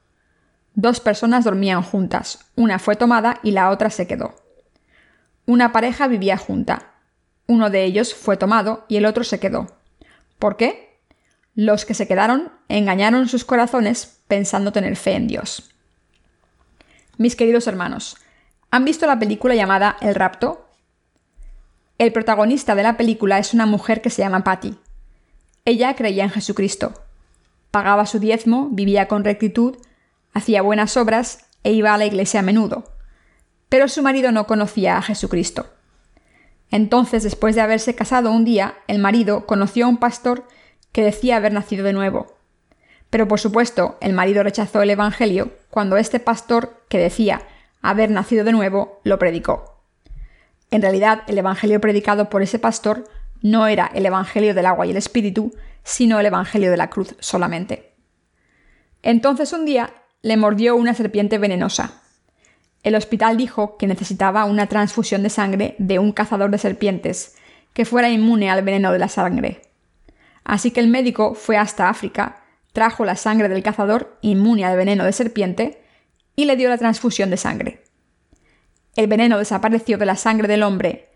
Dos 0.75 0.99
personas 0.99 1.45
dormían 1.45 1.83
juntas. 1.83 2.51
Una 2.57 2.81
fue 2.81 2.97
tomada 2.97 3.39
y 3.45 3.53
la 3.53 3.71
otra 3.71 3.91
se 3.91 4.09
quedó. 4.09 4.35
Una 5.47 5.71
pareja 5.71 6.09
vivía 6.09 6.37
junta. 6.37 6.96
Uno 7.47 7.71
de 7.71 7.85
ellos 7.85 8.15
fue 8.15 8.37
tomado 8.37 8.85
y 8.89 8.97
el 8.97 9.07
otro 9.07 9.25
se 9.25 9.39
quedó. 9.39 9.67
¿Por 10.39 10.57
qué? 10.57 10.99
Los 11.55 11.85
que 11.85 11.95
se 11.95 12.07
quedaron 12.07 12.53
engañaron 12.69 13.29
sus 13.29 13.45
corazones 13.45 14.21
pensando 14.29 14.73
tener 14.73 14.97
fe 14.97 15.13
en 15.15 15.29
Dios. 15.29 15.71
Mis 17.17 17.37
queridos 17.37 17.67
hermanos, 17.67 18.17
¿han 18.71 18.85
visto 18.85 19.07
la 19.07 19.19
película 19.19 19.55
llamada 19.55 19.97
El 20.01 20.15
rapto? 20.15 20.69
El 21.99 22.13
protagonista 22.13 22.75
de 22.75 22.83
la 22.83 22.97
película 22.97 23.39
es 23.39 23.55
una 23.55 23.65
mujer 23.65 24.03
que 24.03 24.11
se 24.11 24.23
llama 24.23 24.45
Patty. 24.45 24.77
Ella 25.65 25.95
creía 25.95 26.25
en 26.25 26.31
Jesucristo. 26.31 26.93
Pagaba 27.71 28.07
su 28.07 28.19
diezmo, 28.19 28.69
vivía 28.71 29.09
con 29.09 29.25
rectitud, 29.25 29.77
hacía 30.35 30.63
buenas 30.63 30.97
obras 30.97 31.47
e 31.65 31.73
iba 31.73 31.95
a 31.95 31.99
la 31.99 32.07
iglesia 32.07 32.41
a 32.41 32.43
menudo 32.43 32.97
pero 33.69 33.89
su 33.89 34.03
marido 34.03 34.33
no 34.33 34.47
conocía 34.47 34.97
a 34.97 35.03
Jesucristo. 35.03 35.67
Entonces, 36.71 37.23
después 37.23 37.55
de 37.55 37.61
haberse 37.61 37.95
casado 37.95 38.31
un 38.31 38.45
día, 38.45 38.75
el 38.87 38.99
marido 38.99 39.47
conoció 39.47 39.87
a 39.87 39.89
un 39.89 39.99
pastor 39.99 40.47
que 40.93 41.03
decía 41.03 41.37
haber 41.37 41.53
nacido 41.53 41.85
de 41.85 41.93
nuevo. 41.93 42.37
Pero 43.11 43.29
por 43.29 43.39
supuesto, 43.39 43.97
el 44.01 44.13
marido 44.13 44.43
rechazó 44.43 44.83
el 44.83 44.91
Evangelio 44.91 45.51
cuando 45.71 45.97
este 45.97 46.21
pastor, 46.21 46.83
que 46.89 46.99
decía 46.99 47.43
haber 47.83 48.11
nacido 48.11 48.45
de 48.45 48.53
nuevo, 48.53 49.01
lo 49.05 49.19
predicó. 49.19 49.83
En 50.71 50.83
realidad, 50.83 51.23
el 51.29 51.39
Evangelio 51.39 51.81
predicado 51.81 52.29
por 52.29 52.43
ese 52.43 52.59
pastor 52.59 53.05
no 53.43 53.69
era 53.69 53.91
el 53.95 54.07
Evangelio 54.07 54.55
del 54.55 54.67
agua 54.67 54.87
y 54.87 54.91
el 54.91 54.97
Espíritu, 54.97 55.55
sino 55.85 56.19
el 56.19 56.27
Evangelio 56.27 56.71
de 56.71 56.77
la 56.77 56.91
cruz 56.91 57.15
solamente. 57.21 57.93
Entonces 59.03 59.53
un 59.53 59.65
día 59.65 59.93
le 60.23 60.37
mordió 60.37 60.75
una 60.75 60.95
serpiente 60.95 61.39
venenosa, 61.39 62.03
el 62.87 62.95
hospital 62.95 63.37
dijo 63.37 63.77
que 63.79 63.89
necesitaba 63.89 64.45
una 64.45 64.69
transfusión 64.69 65.25
de 65.25 65.29
sangre 65.29 65.75
de 65.79 65.99
un 65.99 66.13
cazador 66.13 66.53
de 66.53 66.59
serpientes 66.59 67.35
que 67.73 67.85
fuera 67.85 68.11
inmune 68.11 68.49
al 68.49 68.63
veneno 68.63 68.93
de 68.93 69.01
la 69.01 69.09
sangre. 69.09 69.63
Así 70.45 70.71
que 70.71 70.79
el 70.79 70.87
médico 70.87 71.35
fue 71.35 71.57
hasta 71.57 71.89
África, 71.89 72.45
trajo 72.73 73.05
la 73.05 73.17
sangre 73.17 73.49
del 73.49 73.65
cazador 73.65 74.17
inmune 74.21 74.65
al 74.65 74.77
veneno 74.77 75.03
de 75.03 75.11
serpiente 75.11 75.83
y 76.37 76.45
le 76.45 76.55
dio 76.55 76.69
la 76.69 76.79
transfusión 76.79 77.29
de 77.29 77.37
sangre. 77.37 77.83
El 78.95 79.09
veneno 79.09 79.37
desapareció 79.39 79.99
de 79.99 80.07
la 80.07 80.15
sangre 80.15 80.47
del 80.47 80.63
hombre 80.63 81.09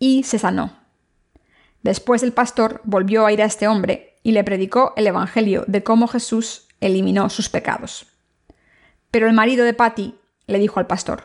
y 0.00 0.24
se 0.24 0.40
sanó. 0.40 0.76
Después 1.84 2.24
el 2.24 2.32
pastor 2.32 2.80
volvió 2.82 3.26
a 3.26 3.32
ir 3.32 3.42
a 3.42 3.46
este 3.46 3.68
hombre 3.68 4.16
y 4.24 4.32
le 4.32 4.42
predicó 4.42 4.92
el 4.96 5.06
Evangelio 5.06 5.62
de 5.68 5.84
cómo 5.84 6.08
Jesús 6.08 6.66
eliminó 6.80 7.30
sus 7.30 7.48
pecados. 7.48 8.06
Pero 9.12 9.28
el 9.28 9.34
marido 9.34 9.64
de 9.64 9.72
Patty 9.72 10.16
le 10.46 10.58
dijo 10.58 10.80
al 10.80 10.86
pastor. 10.86 11.24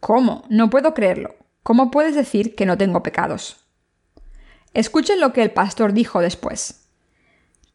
¿Cómo? 0.00 0.44
No 0.48 0.70
puedo 0.70 0.94
creerlo. 0.94 1.36
¿Cómo 1.62 1.90
puedes 1.90 2.14
decir 2.14 2.54
que 2.54 2.66
no 2.66 2.78
tengo 2.78 3.02
pecados? 3.02 3.64
Escuchen 4.72 5.20
lo 5.20 5.32
que 5.32 5.42
el 5.42 5.50
pastor 5.50 5.92
dijo 5.92 6.20
después. 6.20 6.86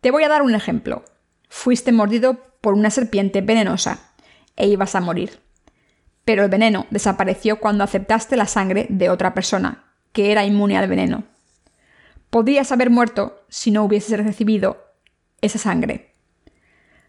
Te 0.01 0.11
voy 0.11 0.23
a 0.23 0.29
dar 0.29 0.41
un 0.41 0.55
ejemplo. 0.55 1.03
Fuiste 1.49 1.91
mordido 1.91 2.39
por 2.61 2.73
una 2.73 2.89
serpiente 2.89 3.41
venenosa 3.41 4.11
e 4.55 4.67
ibas 4.67 4.95
a 4.95 5.01
morir. 5.01 5.39
Pero 6.23 6.43
el 6.43 6.49
veneno 6.49 6.87
desapareció 6.89 7.59
cuando 7.59 7.83
aceptaste 7.83 8.35
la 8.35 8.47
sangre 8.47 8.87
de 8.89 9.09
otra 9.09 9.33
persona, 9.33 9.93
que 10.11 10.31
era 10.31 10.45
inmune 10.45 10.77
al 10.77 10.87
veneno. 10.87 11.25
Podrías 12.31 12.71
haber 12.71 12.89
muerto 12.89 13.45
si 13.49 13.69
no 13.69 13.83
hubieses 13.83 14.17
recibido 14.17 14.83
esa 15.41 15.59
sangre. 15.59 16.13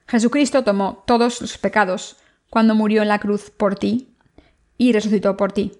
Jesucristo 0.06 0.62
tomó 0.62 1.02
todos 1.06 1.40
los 1.40 1.56
pecados 1.58 2.16
cuando 2.50 2.74
murió 2.74 3.02
en 3.02 3.08
la 3.08 3.18
cruz 3.18 3.50
por 3.50 3.76
ti 3.76 4.16
y 4.78 4.92
resucitó 4.92 5.36
por 5.36 5.52
ti. 5.52 5.72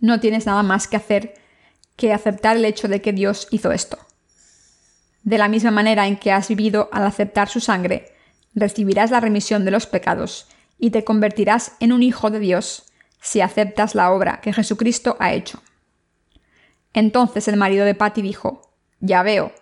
No 0.00 0.20
tienes 0.20 0.46
nada 0.46 0.62
más 0.62 0.88
que 0.88 0.96
hacer 0.96 1.34
que 1.96 2.12
aceptar 2.12 2.56
el 2.56 2.64
hecho 2.64 2.88
de 2.88 3.00
que 3.00 3.12
Dios 3.12 3.48
hizo 3.50 3.70
esto. 3.72 3.98
De 5.22 5.38
la 5.38 5.48
misma 5.48 5.70
manera 5.70 6.06
en 6.06 6.16
que 6.16 6.32
has 6.32 6.48
vivido 6.48 6.88
al 6.92 7.04
aceptar 7.04 7.48
su 7.48 7.60
sangre, 7.60 8.12
recibirás 8.54 9.10
la 9.10 9.20
remisión 9.20 9.64
de 9.64 9.70
los 9.70 9.86
pecados 9.86 10.48
y 10.78 10.90
te 10.90 11.04
convertirás 11.04 11.76
en 11.78 11.92
un 11.92 12.02
hijo 12.02 12.30
de 12.30 12.40
Dios 12.40 12.84
si 13.20 13.40
aceptas 13.40 13.94
la 13.94 14.10
obra 14.10 14.40
que 14.40 14.52
Jesucristo 14.52 15.16
ha 15.20 15.32
hecho. 15.32 15.62
Entonces 16.92 17.46
el 17.46 17.56
marido 17.56 17.84
de 17.84 17.94
Patty 17.94 18.20
dijo, 18.20 18.74
Ya 18.98 19.22
veo, 19.22 19.52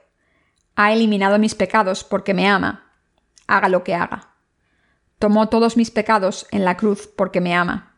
ha 0.76 0.92
eliminado 0.92 1.38
mis 1.38 1.54
pecados 1.54 2.04
porque 2.04 2.32
me 2.32 2.48
ama, 2.48 2.90
haga 3.46 3.68
lo 3.68 3.84
que 3.84 3.94
haga. 3.94 4.29
Tomó 5.20 5.50
todos 5.50 5.76
mis 5.76 5.90
pecados 5.90 6.46
en 6.50 6.64
la 6.64 6.78
cruz 6.78 7.06
porque 7.06 7.42
me 7.42 7.54
ama. 7.54 7.94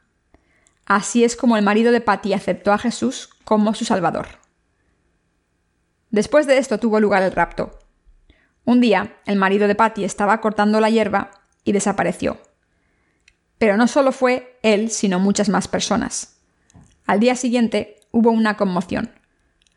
Así 0.86 1.22
es 1.22 1.36
como 1.36 1.56
el 1.56 1.62
marido 1.62 1.92
de 1.92 2.00
Patty 2.00 2.32
aceptó 2.32 2.72
a 2.72 2.78
Jesús 2.78 3.30
como 3.44 3.74
su 3.74 3.84
Salvador. 3.84 4.26
Después 6.10 6.48
de 6.48 6.58
esto 6.58 6.78
tuvo 6.78 6.98
lugar 6.98 7.22
el 7.22 7.30
rapto. 7.30 7.78
Un 8.64 8.80
día, 8.80 9.14
el 9.24 9.36
marido 9.36 9.68
de 9.68 9.76
Patty 9.76 10.02
estaba 10.04 10.40
cortando 10.40 10.80
la 10.80 10.90
hierba 10.90 11.30
y 11.62 11.70
desapareció. 11.70 12.42
Pero 13.56 13.76
no 13.76 13.86
solo 13.86 14.10
fue 14.10 14.58
él, 14.64 14.90
sino 14.90 15.20
muchas 15.20 15.48
más 15.48 15.68
personas. 15.68 16.40
Al 17.06 17.20
día 17.20 17.36
siguiente 17.36 18.00
hubo 18.10 18.32
una 18.32 18.56
conmoción. 18.56 19.12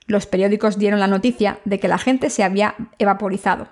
Los 0.08 0.26
periódicos 0.26 0.80
dieron 0.80 1.00
la 1.00 1.08
noticia 1.08 1.60
de 1.64 1.80
que 1.80 1.90
la 1.90 2.00
gente 2.00 2.32
se 2.32 2.44
había 2.44 2.74
evaporizado. 2.98 3.70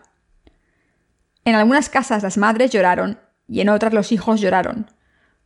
En 1.44 1.56
algunas 1.56 1.90
casas 1.90 2.22
las 2.22 2.38
madres 2.38 2.70
lloraron 2.70 3.20
y 3.54 3.62
en 3.62 3.70
otras 3.70 3.94
los 3.94 4.12
hijos 4.12 4.42
lloraron. 4.42 4.90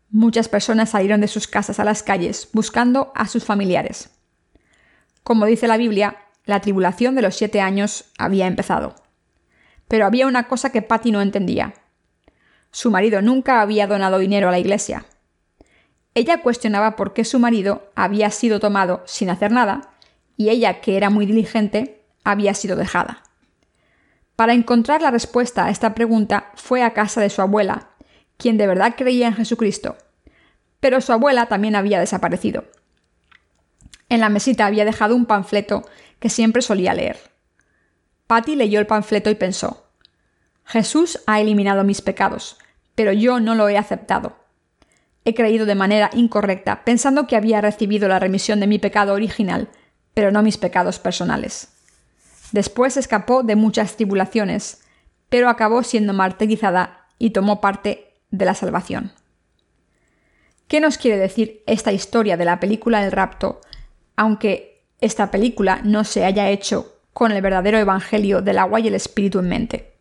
Muchas 0.09 0.47
personas 0.47 0.91
salieron 0.91 1.19
de 1.19 1.27
sus 1.27 1.45
casas 1.45 1.81
a 1.81 1.83
las 1.83 2.03
calles 2.03 2.47
buscando 2.53 3.11
a 3.15 3.27
sus 3.27 3.43
familiares. 3.43 4.11
Como 5.23 5.45
dice 5.45 5.67
la 5.67 5.75
Biblia, 5.75 6.15
la 6.45 6.61
tribulación 6.61 7.15
de 7.15 7.21
los 7.21 7.35
siete 7.35 7.59
años 7.59 8.05
había 8.17 8.47
empezado. 8.47 8.95
Pero 9.89 10.05
había 10.05 10.25
una 10.25 10.47
cosa 10.47 10.71
que 10.71 10.81
Patty 10.81 11.11
no 11.11 11.21
entendía. 11.21 11.73
Su 12.71 12.91
marido 12.91 13.21
nunca 13.21 13.59
había 13.59 13.87
donado 13.87 14.19
dinero 14.19 14.47
a 14.47 14.51
la 14.51 14.59
iglesia. 14.59 15.03
Ella 16.15 16.41
cuestionaba 16.41 16.95
por 16.95 17.11
qué 17.11 17.25
su 17.25 17.39
marido 17.39 17.91
había 17.93 18.31
sido 18.31 18.61
tomado 18.61 19.03
sin 19.05 19.29
hacer 19.29 19.51
nada 19.51 19.89
y 20.37 20.47
ella, 20.47 20.79
que 20.79 20.95
era 20.95 21.09
muy 21.09 21.25
diligente, 21.25 22.05
había 22.23 22.53
sido 22.53 22.77
dejada. 22.77 23.23
Para 24.37 24.53
encontrar 24.53 25.01
la 25.01 25.11
respuesta 25.11 25.65
a 25.65 25.71
esta 25.71 25.93
pregunta 25.93 26.51
fue 26.55 26.83
a 26.83 26.93
casa 26.93 27.19
de 27.19 27.29
su 27.29 27.41
abuela, 27.41 27.89
quien 28.37 28.57
de 28.57 28.67
verdad 28.67 28.95
creía 28.97 29.27
en 29.27 29.35
Jesucristo. 29.35 29.97
Pero 30.79 31.01
su 31.01 31.11
abuela 31.11 31.47
también 31.47 31.75
había 31.75 31.99
desaparecido. 31.99 32.65
En 34.09 34.21
la 34.21 34.29
mesita 34.29 34.65
había 34.65 34.85
dejado 34.85 35.15
un 35.15 35.25
panfleto 35.25 35.83
que 36.19 36.29
siempre 36.29 36.61
solía 36.61 36.93
leer. 36.93 37.19
Patty 38.27 38.55
leyó 38.55 38.79
el 38.79 38.87
panfleto 38.87 39.29
y 39.29 39.35
pensó 39.35 39.87
Jesús 40.67 41.21
ha 41.27 41.39
eliminado 41.39 41.85
mis 41.85 42.01
pecados, 42.01 42.57
pero 42.93 43.13
yo 43.13 43.39
no 43.39 43.55
lo 43.55 43.69
he 43.69 43.77
aceptado. 43.77 44.35
He 45.23 45.33
creído 45.33 45.65
de 45.65 45.75
manera 45.75 46.09
incorrecta, 46.13 46.83
pensando 46.83 47.25
que 47.25 47.37
había 47.37 47.61
recibido 47.61 48.09
la 48.09 48.19
remisión 48.19 48.59
de 48.59 48.67
mi 48.67 48.77
pecado 48.77 49.13
original, 49.13 49.69
pero 50.13 50.31
no 50.31 50.43
mis 50.43 50.57
pecados 50.57 50.99
personales. 50.99 51.69
Después 52.51 52.97
escapó 52.97 53.43
de 53.43 53.55
muchas 53.55 53.95
tribulaciones, 53.95 54.81
pero 55.29 55.49
acabó 55.49 55.83
siendo 55.83 56.13
martirizada 56.13 57.07
y 57.17 57.31
tomó 57.31 57.61
parte 57.61 58.06
de 58.29 58.45
la 58.45 58.53
salvación. 58.53 59.11
¿Qué 60.67 60.81
nos 60.81 60.97
quiere 60.97 61.17
decir 61.17 61.63
esta 61.65 61.91
historia 61.91 62.35
de 62.35 62.45
la 62.45 62.59
película 62.59 63.03
El 63.03 63.11
rapto, 63.11 63.61
aunque 64.15 64.83
esta 64.99 65.31
película 65.31 65.81
no 65.83 66.03
se 66.03 66.25
haya 66.25 66.49
hecho 66.49 66.99
con 67.13 67.31
el 67.31 67.41
verdadero 67.41 67.77
evangelio 67.77 68.41
del 68.41 68.57
agua 68.57 68.79
y 68.79 68.87
el 68.87 68.95
espíritu 68.95 69.39
en 69.39 69.49
mente? 69.49 69.93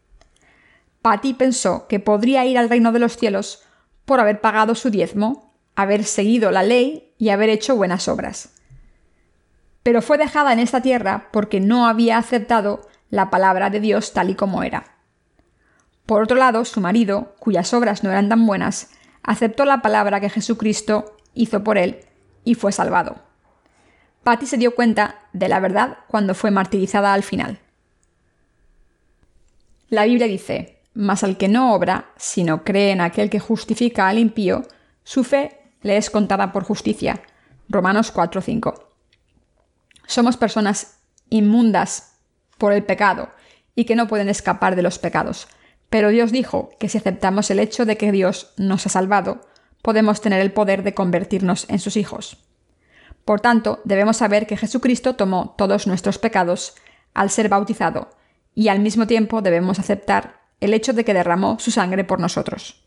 Patty 1.02 1.34
pensó 1.34 1.86
que 1.86 2.00
podría 2.00 2.44
ir 2.46 2.58
al 2.58 2.68
reino 2.68 2.90
de 2.90 2.98
los 2.98 3.16
cielos 3.16 3.62
por 4.04 4.18
haber 4.18 4.40
pagado 4.40 4.74
su 4.74 4.90
diezmo, 4.90 5.54
haber 5.76 6.02
seguido 6.04 6.50
la 6.50 6.64
ley 6.64 7.14
y 7.16 7.28
haber 7.28 7.48
hecho 7.48 7.76
buenas 7.76 8.08
obras. 8.08 8.54
Pero 9.84 10.02
fue 10.02 10.18
dejada 10.18 10.52
en 10.52 10.58
esta 10.58 10.82
tierra 10.82 11.28
porque 11.32 11.60
no 11.60 11.86
había 11.86 12.18
aceptado 12.18 12.88
la 13.08 13.30
palabra 13.30 13.70
de 13.70 13.78
Dios 13.78 14.12
tal 14.12 14.30
y 14.30 14.34
como 14.34 14.64
era. 14.64 14.95
Por 16.06 16.22
otro 16.22 16.36
lado, 16.36 16.64
su 16.64 16.80
marido, 16.80 17.34
cuyas 17.38 17.74
obras 17.74 18.04
no 18.04 18.10
eran 18.10 18.28
tan 18.28 18.46
buenas, 18.46 18.90
aceptó 19.22 19.64
la 19.64 19.82
palabra 19.82 20.20
que 20.20 20.30
Jesucristo 20.30 21.16
hizo 21.34 21.64
por 21.64 21.78
él 21.78 22.04
y 22.44 22.54
fue 22.54 22.72
salvado. 22.72 23.16
Patty 24.22 24.46
se 24.46 24.56
dio 24.56 24.74
cuenta 24.74 25.20
de 25.32 25.48
la 25.48 25.60
verdad 25.60 25.98
cuando 26.08 26.34
fue 26.34 26.50
martirizada 26.50 27.12
al 27.12 27.22
final. 27.22 27.60
La 29.88 30.04
Biblia 30.04 30.26
dice, 30.26 30.80
mas 30.94 31.22
al 31.22 31.36
que 31.36 31.48
no 31.48 31.74
obra, 31.74 32.10
sino 32.16 32.64
cree 32.64 32.90
en 32.90 33.00
aquel 33.00 33.30
que 33.30 33.38
justifica 33.38 34.08
al 34.08 34.18
impío, 34.18 34.62
su 35.04 35.22
fe 35.22 35.60
le 35.82 35.96
es 35.96 36.10
contada 36.10 36.52
por 36.52 36.64
justicia. 36.64 37.20
Romanos 37.68 38.12
4:5. 38.12 38.82
Somos 40.06 40.36
personas 40.36 40.98
inmundas 41.30 42.16
por 42.58 42.72
el 42.72 42.84
pecado 42.84 43.30
y 43.74 43.84
que 43.84 43.96
no 43.96 44.08
pueden 44.08 44.28
escapar 44.28 44.74
de 44.74 44.82
los 44.82 44.98
pecados. 44.98 45.48
Pero 45.90 46.10
Dios 46.10 46.32
dijo 46.32 46.70
que 46.78 46.88
si 46.88 46.98
aceptamos 46.98 47.50
el 47.50 47.60
hecho 47.60 47.84
de 47.84 47.96
que 47.96 48.12
Dios 48.12 48.52
nos 48.56 48.86
ha 48.86 48.88
salvado, 48.88 49.40
podemos 49.82 50.20
tener 50.20 50.40
el 50.40 50.52
poder 50.52 50.82
de 50.82 50.94
convertirnos 50.94 51.66
en 51.68 51.78
sus 51.78 51.96
hijos. 51.96 52.38
Por 53.24 53.40
tanto, 53.40 53.80
debemos 53.84 54.18
saber 54.18 54.46
que 54.46 54.56
Jesucristo 54.56 55.14
tomó 55.14 55.54
todos 55.58 55.86
nuestros 55.86 56.18
pecados 56.18 56.74
al 57.14 57.30
ser 57.30 57.48
bautizado, 57.48 58.10
y 58.54 58.68
al 58.68 58.80
mismo 58.80 59.06
tiempo 59.06 59.42
debemos 59.42 59.78
aceptar 59.78 60.40
el 60.60 60.74
hecho 60.74 60.92
de 60.92 61.04
que 61.04 61.14
derramó 61.14 61.58
su 61.58 61.70
sangre 61.70 62.04
por 62.04 62.20
nosotros. 62.20 62.82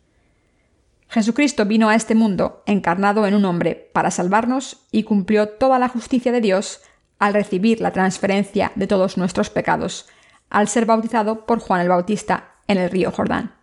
Jesucristo 1.10 1.66
vino 1.66 1.90
a 1.90 1.96
este 1.96 2.16
mundo 2.16 2.64
encarnado 2.66 3.26
en 3.26 3.34
un 3.34 3.46
hombre 3.46 3.90
para 3.94 4.12
salvarnos 4.12 4.86
y 4.92 5.04
cumplió 5.04 5.50
toda 5.50 5.80
la 5.80 5.90
justicia 5.90 6.32
de 6.32 6.42
Dios 6.42 6.82
al 7.18 7.34
recibir 7.34 7.82
la 7.82 7.92
transferencia 7.92 8.72
de 8.76 8.88
todos 8.88 9.18
nuestros 9.18 9.50
pecados, 9.50 10.08
al 10.50 10.68
ser 10.68 10.86
bautizado 10.86 11.46
por 11.46 11.60
Juan 11.60 11.82
el 11.82 11.90
Bautista 11.90 12.49
en 12.70 12.78
el 12.78 12.90
río 12.90 13.12
Jordán. 13.12 13.54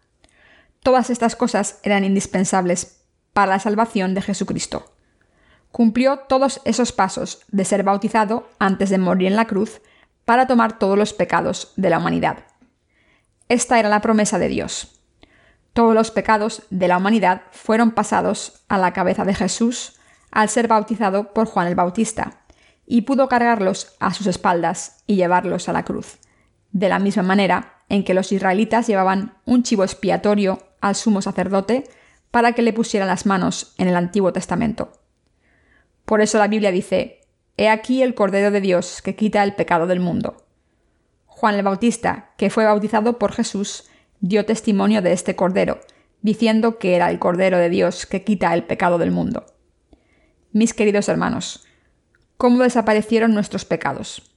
Todas 0.82 1.08
estas 1.08 1.34
cosas 1.34 1.80
eran 1.82 2.04
indispensables 2.04 3.00
para 3.32 3.52
la 3.52 3.58
salvación 3.58 4.14
de 4.14 4.20
Jesucristo. 4.20 4.92
Cumplió 5.72 6.18
todos 6.28 6.60
esos 6.64 6.92
pasos 6.92 7.40
de 7.48 7.64
ser 7.64 7.82
bautizado 7.82 8.48
antes 8.58 8.90
de 8.90 8.98
morir 8.98 9.28
en 9.28 9.36
la 9.36 9.46
cruz 9.46 9.80
para 10.24 10.46
tomar 10.46 10.78
todos 10.78 10.98
los 10.98 11.12
pecados 11.12 11.72
de 11.76 11.88
la 11.88 11.98
humanidad. 11.98 12.44
Esta 13.48 13.78
era 13.78 13.88
la 13.88 14.00
promesa 14.00 14.38
de 14.38 14.48
Dios. 14.48 15.00
Todos 15.72 15.94
los 15.94 16.10
pecados 16.10 16.62
de 16.70 16.88
la 16.88 16.96
humanidad 16.96 17.42
fueron 17.52 17.92
pasados 17.92 18.64
a 18.68 18.78
la 18.78 18.92
cabeza 18.92 19.24
de 19.24 19.34
Jesús 19.34 20.00
al 20.30 20.48
ser 20.48 20.68
bautizado 20.68 21.32
por 21.32 21.46
Juan 21.46 21.68
el 21.68 21.74
Bautista, 21.74 22.40
y 22.86 23.02
pudo 23.02 23.28
cargarlos 23.28 23.94
a 24.00 24.12
sus 24.12 24.26
espaldas 24.26 25.02
y 25.06 25.16
llevarlos 25.16 25.68
a 25.68 25.72
la 25.72 25.84
cruz, 25.84 26.18
de 26.72 26.88
la 26.88 26.98
misma 26.98 27.22
manera 27.22 27.75
en 27.88 28.04
que 28.04 28.14
los 28.14 28.32
israelitas 28.32 28.86
llevaban 28.86 29.34
un 29.44 29.62
chivo 29.62 29.84
expiatorio 29.84 30.62
al 30.80 30.94
sumo 30.94 31.22
sacerdote 31.22 31.84
para 32.30 32.52
que 32.52 32.62
le 32.62 32.72
pusieran 32.72 33.08
las 33.08 33.26
manos 33.26 33.74
en 33.78 33.88
el 33.88 33.96
Antiguo 33.96 34.32
Testamento. 34.32 34.92
Por 36.04 36.20
eso 36.20 36.38
la 36.38 36.48
Biblia 36.48 36.70
dice, 36.70 37.20
He 37.56 37.68
aquí 37.68 38.02
el 38.02 38.14
Cordero 38.14 38.50
de 38.50 38.60
Dios 38.60 39.00
que 39.02 39.16
quita 39.16 39.42
el 39.42 39.54
pecado 39.54 39.86
del 39.86 40.00
mundo. 40.00 40.44
Juan 41.26 41.54
el 41.54 41.62
Bautista, 41.62 42.30
que 42.36 42.50
fue 42.50 42.64
bautizado 42.64 43.18
por 43.18 43.32
Jesús, 43.32 43.84
dio 44.20 44.44
testimonio 44.44 45.02
de 45.02 45.12
este 45.12 45.36
Cordero, 45.36 45.80
diciendo 46.22 46.78
que 46.78 46.96
era 46.96 47.10
el 47.10 47.18
Cordero 47.18 47.58
de 47.58 47.70
Dios 47.70 48.06
que 48.06 48.24
quita 48.24 48.52
el 48.54 48.64
pecado 48.64 48.98
del 48.98 49.10
mundo. 49.10 49.46
Mis 50.52 50.74
queridos 50.74 51.08
hermanos, 51.08 51.66
¿cómo 52.36 52.62
desaparecieron 52.62 53.34
nuestros 53.34 53.64
pecados? 53.64 54.35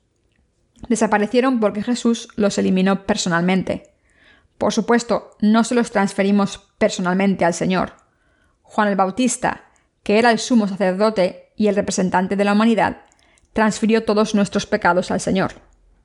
Desaparecieron 0.87 1.59
porque 1.59 1.83
Jesús 1.83 2.29
los 2.35 2.57
eliminó 2.57 3.05
personalmente. 3.05 3.91
Por 4.57 4.73
supuesto, 4.73 5.31
no 5.41 5.63
se 5.63 5.75
los 5.75 5.91
transferimos 5.91 6.57
personalmente 6.77 7.45
al 7.45 7.53
Señor. 7.53 7.93
Juan 8.61 8.87
el 8.87 8.95
Bautista, 8.95 9.65
que 10.03 10.19
era 10.19 10.31
el 10.31 10.39
sumo 10.39 10.67
sacerdote 10.67 11.51
y 11.55 11.67
el 11.67 11.75
representante 11.75 12.35
de 12.35 12.43
la 12.43 12.53
humanidad, 12.53 13.01
transfirió 13.53 14.03
todos 14.03 14.35
nuestros 14.35 14.65
pecados 14.65 15.11
al 15.11 15.19
Señor. 15.19 15.53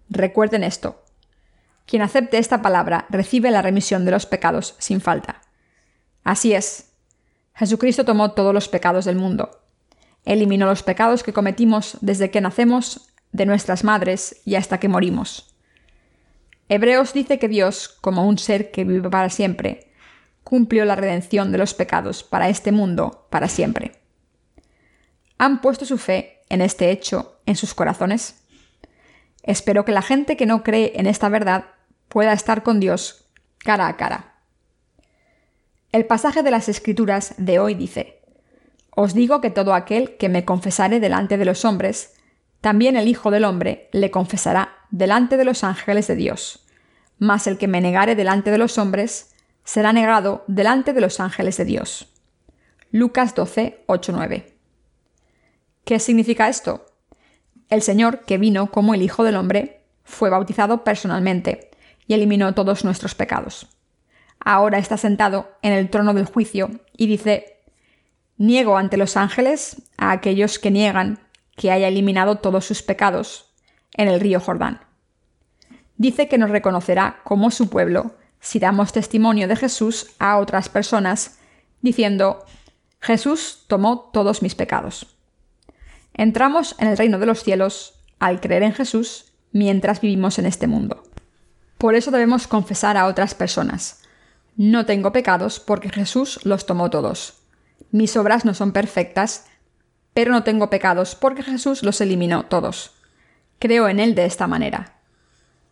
Recuerden 0.08 0.64
esto. 0.64 1.04
Quien 1.86 2.02
acepte 2.02 2.38
esta 2.38 2.62
palabra 2.62 3.06
recibe 3.10 3.50
la 3.50 3.62
remisión 3.62 4.04
de 4.04 4.10
los 4.10 4.26
pecados 4.26 4.74
sin 4.78 5.00
falta. 5.00 5.42
Así 6.22 6.54
es. 6.54 6.92
Jesucristo 7.54 8.04
tomó 8.04 8.32
todos 8.32 8.54
los 8.54 8.68
pecados 8.68 9.04
del 9.04 9.16
mundo. 9.16 9.60
Eliminó 10.24 10.66
los 10.66 10.82
pecados 10.82 11.22
que 11.22 11.32
cometimos 11.32 11.98
desde 12.00 12.30
que 12.30 12.40
nacemos 12.40 13.08
de 13.34 13.46
nuestras 13.46 13.84
madres 13.84 14.40
y 14.46 14.54
hasta 14.54 14.78
que 14.78 14.88
morimos. 14.88 15.54
Hebreos 16.68 17.12
dice 17.12 17.38
que 17.38 17.48
Dios, 17.48 17.88
como 18.00 18.26
un 18.26 18.38
ser 18.38 18.70
que 18.70 18.84
vive 18.84 19.10
para 19.10 19.28
siempre, 19.28 19.90
cumplió 20.44 20.84
la 20.84 20.94
redención 20.94 21.50
de 21.50 21.58
los 21.58 21.74
pecados 21.74 22.22
para 22.22 22.48
este 22.48 22.70
mundo 22.70 23.26
para 23.30 23.48
siempre. 23.48 24.00
¿Han 25.36 25.60
puesto 25.60 25.84
su 25.84 25.98
fe 25.98 26.42
en 26.48 26.60
este 26.62 26.90
hecho 26.90 27.40
en 27.44 27.56
sus 27.56 27.74
corazones? 27.74 28.40
Espero 29.42 29.84
que 29.84 29.92
la 29.92 30.02
gente 30.02 30.36
que 30.36 30.46
no 30.46 30.62
cree 30.62 30.92
en 30.94 31.06
esta 31.06 31.28
verdad 31.28 31.64
pueda 32.08 32.32
estar 32.32 32.62
con 32.62 32.78
Dios 32.78 33.26
cara 33.58 33.88
a 33.88 33.96
cara. 33.96 34.36
El 35.90 36.06
pasaje 36.06 36.44
de 36.44 36.52
las 36.52 36.68
Escrituras 36.68 37.34
de 37.36 37.58
hoy 37.58 37.74
dice, 37.74 38.22
Os 38.90 39.12
digo 39.12 39.40
que 39.40 39.50
todo 39.50 39.74
aquel 39.74 40.16
que 40.18 40.28
me 40.28 40.44
confesare 40.44 41.00
delante 41.00 41.36
de 41.36 41.44
los 41.44 41.64
hombres, 41.64 42.13
también 42.64 42.96
el 42.96 43.08
Hijo 43.08 43.30
del 43.30 43.44
Hombre 43.44 43.90
le 43.92 44.10
confesará 44.10 44.78
delante 44.90 45.36
de 45.36 45.44
los 45.44 45.64
ángeles 45.64 46.06
de 46.06 46.16
Dios. 46.16 46.64
Mas 47.18 47.46
el 47.46 47.58
que 47.58 47.68
me 47.68 47.82
negare 47.82 48.14
delante 48.14 48.50
de 48.50 48.56
los 48.56 48.78
hombres, 48.78 49.34
será 49.64 49.92
negado 49.92 50.44
delante 50.46 50.94
de 50.94 51.02
los 51.02 51.20
ángeles 51.20 51.58
de 51.58 51.66
Dios. 51.66 52.08
Lucas 52.90 53.34
12, 53.34 53.84
8, 53.84 54.12
9. 54.16 54.56
¿Qué 55.84 55.98
significa 55.98 56.48
esto? 56.48 56.86
El 57.68 57.82
Señor, 57.82 58.20
que 58.20 58.38
vino 58.38 58.70
como 58.70 58.94
el 58.94 59.02
Hijo 59.02 59.24
del 59.24 59.36
Hombre, 59.36 59.82
fue 60.02 60.30
bautizado 60.30 60.84
personalmente 60.84 61.70
y 62.06 62.14
eliminó 62.14 62.54
todos 62.54 62.82
nuestros 62.82 63.14
pecados. 63.14 63.68
Ahora 64.40 64.78
está 64.78 64.96
sentado 64.96 65.50
en 65.60 65.74
el 65.74 65.90
trono 65.90 66.14
del 66.14 66.24
juicio 66.24 66.70
y 66.96 67.08
dice, 67.08 67.58
Niego 68.38 68.78
ante 68.78 68.96
los 68.96 69.18
ángeles 69.18 69.82
a 69.98 70.12
aquellos 70.12 70.58
que 70.58 70.70
niegan 70.70 71.23
que 71.56 71.70
haya 71.70 71.88
eliminado 71.88 72.36
todos 72.36 72.64
sus 72.64 72.82
pecados 72.82 73.52
en 73.96 74.08
el 74.08 74.20
río 74.20 74.40
Jordán. 74.40 74.80
Dice 75.96 76.28
que 76.28 76.38
nos 76.38 76.50
reconocerá 76.50 77.20
como 77.24 77.50
su 77.50 77.68
pueblo 77.68 78.16
si 78.40 78.58
damos 78.58 78.92
testimonio 78.92 79.48
de 79.48 79.56
Jesús 79.56 80.08
a 80.18 80.38
otras 80.38 80.68
personas, 80.68 81.38
diciendo, 81.80 82.44
Jesús 83.00 83.64
tomó 83.68 84.10
todos 84.12 84.42
mis 84.42 84.54
pecados. 84.54 85.16
Entramos 86.12 86.76
en 86.78 86.88
el 86.88 86.96
reino 86.96 87.18
de 87.18 87.26
los 87.26 87.42
cielos 87.42 87.94
al 88.18 88.40
creer 88.40 88.62
en 88.62 88.72
Jesús 88.72 89.32
mientras 89.52 90.00
vivimos 90.00 90.38
en 90.38 90.46
este 90.46 90.66
mundo. 90.66 91.02
Por 91.78 91.94
eso 91.94 92.10
debemos 92.10 92.46
confesar 92.46 92.96
a 92.96 93.06
otras 93.06 93.34
personas. 93.34 94.02
No 94.56 94.86
tengo 94.86 95.12
pecados 95.12 95.60
porque 95.60 95.88
Jesús 95.88 96.40
los 96.44 96.66
tomó 96.66 96.90
todos. 96.90 97.34
Mis 97.90 98.16
obras 98.16 98.44
no 98.44 98.54
son 98.54 98.72
perfectas, 98.72 99.46
pero 100.14 100.32
no 100.32 100.44
tengo 100.44 100.70
pecados 100.70 101.14
porque 101.16 101.42
Jesús 101.42 101.82
los 101.82 102.00
eliminó 102.00 102.46
todos. 102.46 102.92
Creo 103.58 103.88
en 103.88 104.00
Él 104.00 104.14
de 104.14 104.24
esta 104.24 104.46
manera. 104.46 105.00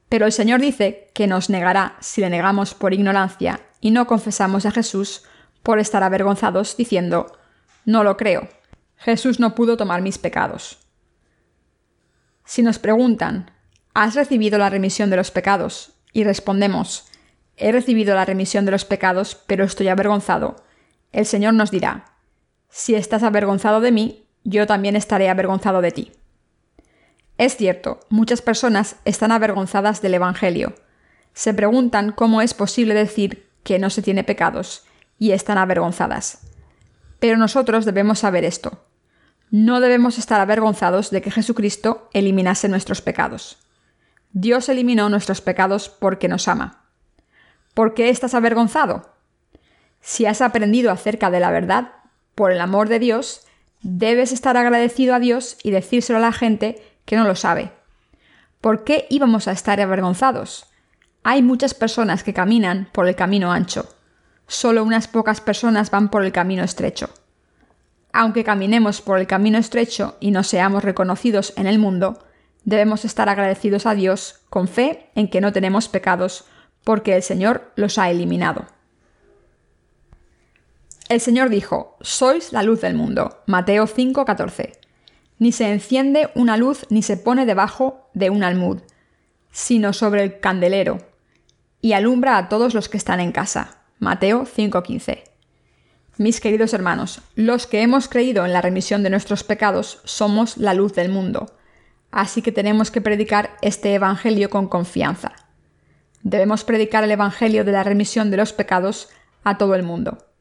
Pero 0.09 0.27
el 0.27 0.33
Señor 0.33 0.61
dice 0.61 1.11
que 1.15 1.27
nos 1.27 1.49
negará 1.49 1.97
si 2.01 2.21
le 2.21 2.29
negamos 2.29 2.75
por 2.75 2.93
ignorancia 2.93 3.61
y 3.81 3.93
no 3.93 4.07
confesamos 4.07 4.67
a 4.67 4.71
Jesús 4.71 5.25
por 5.63 5.79
estar 5.79 6.03
avergonzados 6.03 6.77
diciendo, 6.77 7.39
no 7.87 8.05
lo 8.05 8.17
creo, 8.17 8.49
Jesús 8.97 9.41
no 9.41 9.55
pudo 9.55 9.77
tomar 9.77 10.03
mis 10.03 10.19
pecados. 10.19 10.79
Si 12.45 12.63
nos 12.63 12.79
preguntan, 12.79 13.51
¿has 13.95 14.15
recibido 14.15 14.59
la 14.59 14.71
remisión 14.71 15.09
de 15.09 15.17
los 15.17 15.31
pecados? 15.31 15.95
Y 16.13 16.25
respondemos, 16.25 17.07
he 17.57 17.73
recibido 17.73 18.15
la 18.15 18.25
remisión 18.25 18.65
de 18.65 18.73
los 18.73 18.85
pecados, 18.85 19.35
pero 19.47 19.65
estoy 19.65 19.89
avergonzado. 19.89 20.57
El 21.13 21.27
Señor 21.27 21.55
nos 21.55 21.71
dirá, 21.71 22.17
si 22.69 22.95
estás 22.95 23.23
avergonzado 23.23 23.81
de 23.81 23.93
mí, 23.93 24.29
yo 24.45 24.67
también 24.67 24.97
estaré 24.97 25.29
avergonzado 25.29 25.81
de 25.81 25.93
ti. 25.93 26.13
Es 27.39 27.57
cierto, 27.57 28.01
muchas 28.09 28.43
personas 28.43 28.97
están 29.05 29.33
avergonzadas 29.33 30.03
del 30.03 30.15
Evangelio. 30.15 30.75
Se 31.35 31.55
preguntan 31.55 32.13
cómo 32.13 32.43
es 32.43 32.55
posible 32.55 32.95
decir 32.95 33.49
que 33.65 33.79
no 33.79 33.91
se 33.91 34.03
tiene 34.03 34.25
pecados, 34.25 34.85
y 35.19 35.33
están 35.33 35.59
avergonzadas. 35.59 36.41
Pero 37.21 37.37
nosotros 37.37 37.85
debemos 37.85 38.19
saber 38.19 38.45
esto 38.45 38.83
no 39.53 39.81
debemos 39.81 40.17
estar 40.17 40.41
avergonzados 40.41 41.11
de 41.11 41.21
que 41.21 41.31
Jesucristo 41.31 42.09
eliminase 42.15 42.71
nuestros 42.71 43.03
pecados. 43.03 43.59
Dios 44.33 44.71
eliminó 44.71 45.11
nuestros 45.11 45.43
pecados 45.43 45.91
porque 45.91 46.27
nos 46.27 46.49
ama. 46.49 46.87
¿Por 47.75 47.93
qué 47.93 48.09
estás 48.09 48.33
avergonzado? 48.33 49.13
Si 50.01 50.25
has 50.25 50.41
aprendido 50.41 50.91
acerca 50.91 51.31
de 51.31 51.39
la 51.39 51.51
verdad, 51.51 51.93
por 52.35 52.51
el 52.51 52.63
amor 52.63 52.89
de 52.89 52.99
Dios, 52.99 53.47
debes 53.83 54.33
estar 54.33 54.57
agradecido 54.57 55.15
a 55.15 55.21
Dios 55.21 55.59
y 55.63 55.71
decírselo 55.71 56.19
a 56.19 56.23
la 56.23 56.33
gente 56.33 56.83
que 57.05 57.17
no 57.17 57.25
lo 57.25 57.35
sabe. 57.35 57.73
¿Por 58.61 58.85
qué 58.85 59.07
íbamos 59.11 59.49
a 59.49 59.53
estar 59.53 59.81
avergonzados? 59.81 60.67
Hay 61.25 61.43
muchas 61.43 61.75
personas 61.75 62.23
que 62.25 62.35
caminan 62.35 62.89
por 62.93 63.09
el 63.09 63.17
camino 63.17 63.53
ancho. 63.53 63.89
Solo 64.47 64.85
unas 64.85 65.09
pocas 65.09 65.41
personas 65.41 65.91
van 65.91 66.11
por 66.11 66.25
el 66.25 66.33
camino 66.33 66.63
estrecho. 66.63 67.11
Aunque 68.13 68.45
caminemos 68.45 69.01
por 69.01 69.19
el 69.19 69.27
camino 69.27 69.59
estrecho 69.59 70.17
y 70.21 70.31
no 70.31 70.45
seamos 70.45 70.85
reconocidos 70.85 71.55
en 71.57 71.67
el 71.67 71.79
mundo, 71.79 72.25
debemos 72.65 73.05
estar 73.05 73.29
agradecidos 73.29 73.87
a 73.87 73.95
Dios 73.95 74.41
con 74.51 74.69
fe 74.69 75.11
en 75.15 75.29
que 75.29 75.41
no 75.41 75.53
tenemos 75.53 75.89
pecados, 75.89 76.45
porque 76.85 77.17
el 77.17 77.23
Señor 77.23 77.73
los 77.77 77.99
ha 77.99 78.11
eliminado. 78.11 78.67
El 81.13 81.21
Señor 81.21 81.51
dijo, 81.51 81.99
Sois 82.01 82.55
la 82.55 82.63
luz 82.63 82.81
del 82.81 82.95
mundo. 82.95 83.43
Mateo 83.47 83.87
5:14. 83.87 84.79
Ni 85.39 85.53
se 85.53 85.71
enciende 85.71 86.31
una 86.35 86.57
luz 86.57 86.87
ni 86.89 87.03
se 87.03 87.19
pone 87.19 87.45
debajo 87.45 88.09
de 88.15 88.31
un 88.31 88.43
almud, 88.43 88.81
sino 89.51 89.93
sobre 89.93 90.23
el 90.23 90.41
candelero, 90.41 90.97
y 91.83 91.93
alumbra 91.93 92.39
a 92.39 92.49
todos 92.49 92.73
los 92.73 92.89
que 92.89 92.97
están 92.97 93.21
en 93.21 93.31
casa. 93.31 93.83
Mateo 93.99 94.47
5:15. 94.47 95.25
Mis 96.17 96.41
queridos 96.41 96.73
hermanos, 96.73 97.21
los 97.35 97.67
que 97.67 97.83
hemos 97.83 98.09
creído 98.09 98.47
en 98.47 98.55
la 98.55 98.63
remisión 98.63 99.03
de 99.03 99.11
nuestros 99.11 99.45
pecados 99.45 100.01
somos 100.05 100.57
la 100.57 100.73
luz 100.73 100.95
del 100.95 101.11
mundo, 101.11 101.55
así 102.11 102.41
que 102.41 102.53
tenemos 102.53 102.91
que 102.91 103.03
predicar 103.03 103.51
este 103.61 103.93
Evangelio 103.93 104.49
con 104.49 104.67
confianza. 104.67 105.33
Debemos 106.23 106.65
predicar 106.65 107.05
el 107.05 107.11
Evangelio 107.11 107.67
de 107.67 107.73
la 107.73 107.85
remisión 107.85 108.31
de 108.31 108.39
los 108.39 108.55
pecados 108.55 109.11
a 109.45 109.59
todo 109.59 109.75
el 109.75 109.83
mundo. 109.83 110.32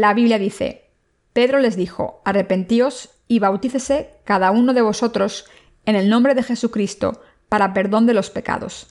La 0.00 0.14
Biblia 0.14 0.38
dice, 0.38 0.86
Pedro 1.34 1.58
les 1.58 1.76
dijo, 1.76 2.22
arrepentíos 2.24 3.10
y 3.28 3.38
bautícese 3.38 4.08
cada 4.24 4.50
uno 4.50 4.72
de 4.72 4.80
vosotros 4.80 5.44
en 5.84 5.94
el 5.94 6.08
nombre 6.08 6.34
de 6.34 6.42
Jesucristo 6.42 7.20
para 7.50 7.74
perdón 7.74 8.06
de 8.06 8.14
los 8.14 8.30
pecados, 8.30 8.86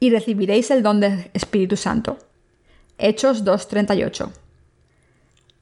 y 0.00 0.10
recibiréis 0.10 0.70
el 0.70 0.82
don 0.82 1.00
del 1.00 1.30
Espíritu 1.32 1.78
Santo. 1.78 2.18
Hechos 2.98 3.42
2.38 3.42 4.32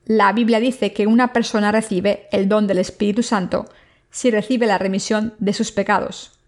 la 0.06 0.32
Biblia 0.32 0.58
dice 0.58 0.92
que 0.92 1.06
una 1.06 1.32
persona 1.32 1.70
recibe 1.70 2.26
el 2.32 2.48
don 2.48 2.66
del 2.66 2.78
Espíritu 2.78 3.22
Santo 3.22 3.68
si 4.10 4.32
recibe 4.32 4.66
la 4.66 4.78
remisión 4.78 5.34
de 5.38 5.52
sus 5.52 5.70
pecados. 5.70 6.40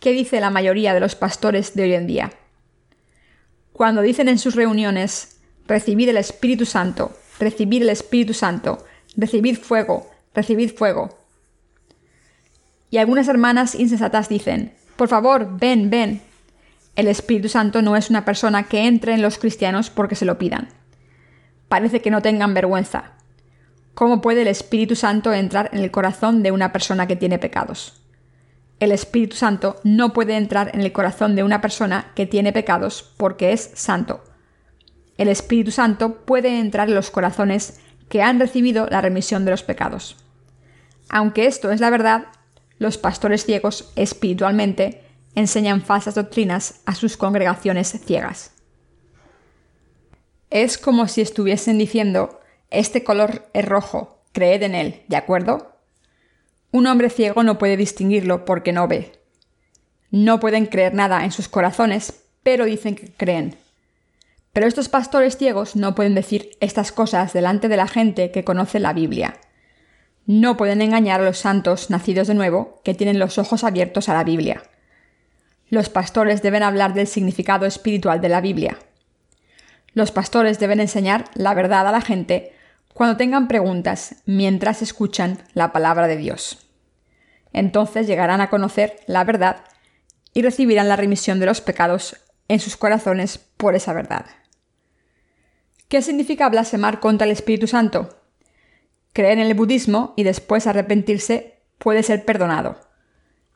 ¿Qué 0.00 0.12
dice 0.12 0.40
la 0.40 0.48
mayoría 0.48 0.94
de 0.94 1.00
los 1.00 1.16
pastores 1.16 1.74
de 1.74 1.82
hoy 1.82 1.92
en 1.94 2.06
día? 2.06 2.32
Cuando 3.74 4.00
dicen 4.00 4.28
en 4.28 4.38
sus 4.38 4.54
reuniones, 4.54 5.40
recibid 5.66 6.08
el 6.08 6.16
Espíritu 6.18 6.64
Santo, 6.66 7.12
recibid 7.38 7.82
el 7.82 7.90
Espíritu 7.90 8.34
Santo, 8.34 8.84
recibid 9.16 9.58
fuego, 9.58 10.08
recibid 10.34 10.74
fuego. 10.74 11.18
Y 12.90 12.98
algunas 12.98 13.28
hermanas 13.28 13.74
insensatas 13.74 14.28
dicen, 14.28 14.72
por 14.96 15.08
favor, 15.08 15.58
ven, 15.58 15.90
ven. 15.90 16.22
El 16.96 17.06
Espíritu 17.06 17.48
Santo 17.48 17.82
no 17.82 17.96
es 17.96 18.10
una 18.10 18.24
persona 18.24 18.64
que 18.64 18.86
entre 18.86 19.14
en 19.14 19.22
los 19.22 19.38
cristianos 19.38 19.90
porque 19.90 20.14
se 20.14 20.24
lo 20.24 20.38
pidan 20.38 20.68
parece 21.68 22.00
que 22.00 22.10
no 22.10 22.22
tengan 22.22 22.54
vergüenza. 22.54 23.12
¿Cómo 23.94 24.20
puede 24.20 24.42
el 24.42 24.48
Espíritu 24.48 24.96
Santo 24.96 25.32
entrar 25.32 25.70
en 25.72 25.80
el 25.80 25.90
corazón 25.90 26.42
de 26.42 26.52
una 26.52 26.72
persona 26.72 27.06
que 27.06 27.16
tiene 27.16 27.38
pecados? 27.38 28.00
El 28.80 28.92
Espíritu 28.92 29.36
Santo 29.36 29.76
no 29.82 30.12
puede 30.12 30.36
entrar 30.36 30.70
en 30.72 30.80
el 30.80 30.92
corazón 30.92 31.34
de 31.34 31.42
una 31.42 31.60
persona 31.60 32.12
que 32.14 32.26
tiene 32.26 32.52
pecados 32.52 33.12
porque 33.16 33.52
es 33.52 33.70
santo. 33.74 34.22
El 35.18 35.28
Espíritu 35.28 35.72
Santo 35.72 36.24
puede 36.24 36.60
entrar 36.60 36.88
en 36.88 36.94
los 36.94 37.10
corazones 37.10 37.80
que 38.08 38.22
han 38.22 38.40
recibido 38.40 38.86
la 38.86 39.00
remisión 39.00 39.44
de 39.44 39.50
los 39.50 39.62
pecados. 39.62 40.16
Aunque 41.10 41.46
esto 41.46 41.70
es 41.70 41.80
la 41.80 41.90
verdad, 41.90 42.26
los 42.78 42.98
pastores 42.98 43.44
ciegos 43.44 43.92
espiritualmente 43.96 45.02
enseñan 45.34 45.82
falsas 45.82 46.14
doctrinas 46.14 46.80
a 46.86 46.94
sus 46.94 47.16
congregaciones 47.16 48.00
ciegas. 48.04 48.52
Es 50.50 50.78
como 50.78 51.08
si 51.08 51.20
estuviesen 51.20 51.78
diciendo, 51.78 52.40
este 52.70 53.04
color 53.04 53.48
es 53.52 53.64
rojo, 53.64 54.22
creed 54.32 54.62
en 54.62 54.74
él, 54.74 55.02
¿de 55.08 55.16
acuerdo? 55.16 55.76
Un 56.70 56.86
hombre 56.86 57.10
ciego 57.10 57.42
no 57.42 57.58
puede 57.58 57.76
distinguirlo 57.76 58.44
porque 58.44 58.72
no 58.72 58.86
ve. 58.88 59.12
No 60.10 60.40
pueden 60.40 60.66
creer 60.66 60.94
nada 60.94 61.24
en 61.24 61.32
sus 61.32 61.48
corazones, 61.48 62.24
pero 62.42 62.64
dicen 62.64 62.94
que 62.94 63.12
creen. 63.12 63.56
Pero 64.52 64.66
estos 64.66 64.88
pastores 64.88 65.36
ciegos 65.36 65.76
no 65.76 65.94
pueden 65.94 66.14
decir 66.14 66.50
estas 66.60 66.92
cosas 66.92 67.32
delante 67.32 67.68
de 67.68 67.76
la 67.76 67.86
gente 67.86 68.30
que 68.30 68.44
conoce 68.44 68.80
la 68.80 68.92
Biblia. 68.92 69.38
No 70.26 70.56
pueden 70.56 70.82
engañar 70.82 71.20
a 71.20 71.24
los 71.24 71.38
santos 71.38 71.90
nacidos 71.90 72.28
de 72.28 72.34
nuevo 72.34 72.80
que 72.84 72.94
tienen 72.94 73.18
los 73.18 73.38
ojos 73.38 73.64
abiertos 73.64 74.08
a 74.08 74.14
la 74.14 74.24
Biblia. 74.24 74.62
Los 75.70 75.88
pastores 75.88 76.42
deben 76.42 76.62
hablar 76.62 76.94
del 76.94 77.06
significado 77.06 77.66
espiritual 77.66 78.20
de 78.20 78.28
la 78.28 78.40
Biblia. 78.40 78.78
Los 79.92 80.12
pastores 80.12 80.58
deben 80.58 80.80
enseñar 80.80 81.24
la 81.34 81.54
verdad 81.54 81.86
a 81.86 81.92
la 81.92 82.00
gente 82.00 82.52
cuando 82.94 83.16
tengan 83.16 83.48
preguntas 83.48 84.16
mientras 84.26 84.82
escuchan 84.82 85.38
la 85.54 85.72
palabra 85.72 86.08
de 86.08 86.16
Dios. 86.16 86.66
Entonces 87.52 88.06
llegarán 88.06 88.40
a 88.40 88.50
conocer 88.50 89.00
la 89.06 89.24
verdad 89.24 89.64
y 90.34 90.42
recibirán 90.42 90.88
la 90.88 90.96
remisión 90.96 91.40
de 91.40 91.46
los 91.46 91.60
pecados 91.60 92.16
en 92.48 92.60
sus 92.60 92.76
corazones 92.76 93.38
por 93.38 93.74
esa 93.74 93.92
verdad. 93.92 94.26
¿Qué 95.88 96.02
significa 96.02 96.48
blasfemar 96.48 97.00
contra 97.00 97.24
el 97.26 97.30
Espíritu 97.30 97.66
Santo? 97.66 98.20
Creer 99.12 99.38
en 99.38 99.46
el 99.46 99.54
budismo 99.54 100.12
y 100.16 100.22
después 100.22 100.66
arrepentirse 100.66 101.62
puede 101.78 102.02
ser 102.02 102.24
perdonado. 102.24 102.78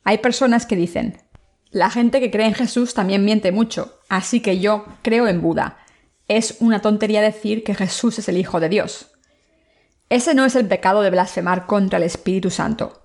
Hay 0.04 0.18
personas 0.18 0.66
que 0.66 0.76
dicen, 0.76 1.18
la 1.70 1.90
gente 1.90 2.20
que 2.20 2.30
cree 2.30 2.46
en 2.46 2.54
Jesús 2.54 2.94
también 2.94 3.24
miente 3.24 3.52
mucho, 3.52 3.98
así 4.08 4.40
que 4.40 4.58
yo 4.60 4.86
creo 5.02 5.28
en 5.28 5.40
Buda. 5.40 5.78
Es 6.28 6.56
una 6.60 6.80
tontería 6.80 7.22
decir 7.22 7.64
que 7.64 7.74
Jesús 7.74 8.18
es 8.18 8.28
el 8.28 8.36
Hijo 8.36 8.60
de 8.60 8.68
Dios. 8.68 9.10
Ese 10.08 10.34
no 10.34 10.44
es 10.44 10.56
el 10.56 10.66
pecado 10.66 11.02
de 11.02 11.10
blasfemar 11.10 11.66
contra 11.66 11.96
el 11.98 12.02
Espíritu 12.02 12.50
Santo. 12.50 13.01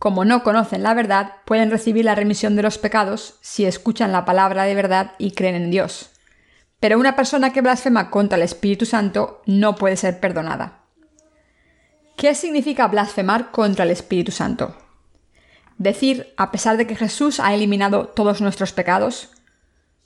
Como 0.00 0.24
no 0.24 0.42
conocen 0.42 0.82
la 0.82 0.94
verdad, 0.94 1.34
pueden 1.44 1.70
recibir 1.70 2.06
la 2.06 2.14
remisión 2.14 2.56
de 2.56 2.62
los 2.62 2.78
pecados 2.78 3.34
si 3.42 3.66
escuchan 3.66 4.12
la 4.12 4.24
palabra 4.24 4.64
de 4.64 4.74
verdad 4.74 5.12
y 5.18 5.32
creen 5.32 5.56
en 5.56 5.70
Dios. 5.70 6.08
Pero 6.80 6.98
una 6.98 7.16
persona 7.16 7.52
que 7.52 7.60
blasfema 7.60 8.08
contra 8.08 8.38
el 8.38 8.42
Espíritu 8.42 8.86
Santo 8.86 9.42
no 9.44 9.76
puede 9.76 9.98
ser 9.98 10.18
perdonada. 10.18 10.84
¿Qué 12.16 12.34
significa 12.34 12.88
blasfemar 12.88 13.50
contra 13.50 13.84
el 13.84 13.90
Espíritu 13.90 14.32
Santo? 14.32 14.74
Decir, 15.76 16.32
a 16.38 16.50
pesar 16.50 16.78
de 16.78 16.86
que 16.86 16.96
Jesús 16.96 17.38
ha 17.38 17.52
eliminado 17.52 18.06
todos 18.06 18.40
nuestros 18.40 18.72
pecados, 18.72 19.28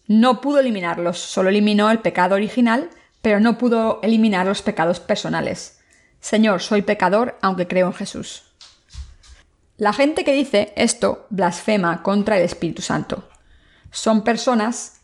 no 0.09 0.41
pudo 0.41 0.59
eliminarlos, 0.59 1.21
solo 1.21 1.51
eliminó 1.51 1.93
el 1.93 2.01
pecado 2.01 2.35
original, 2.35 2.91
pero 3.23 3.39
no 3.39 3.59
pudo 3.59 4.01
eliminar 4.03 4.45
los 4.47 4.61
pecados 4.61 4.99
personales. 4.99 5.79
Señor, 6.19 6.63
soy 6.63 6.83
pecador 6.83 7.39
aunque 7.43 7.69
creo 7.69 7.87
en 7.87 7.93
Jesús. 7.93 8.54
La 9.77 9.93
gente 9.93 10.23
que 10.23 10.33
dice 10.33 10.73
esto 10.77 11.27
blasfema 11.31 12.05
contra 12.05 12.37
el 12.37 12.45
Espíritu 12.45 12.81
Santo. 12.81 13.29
Son 13.91 14.23
personas 14.23 15.01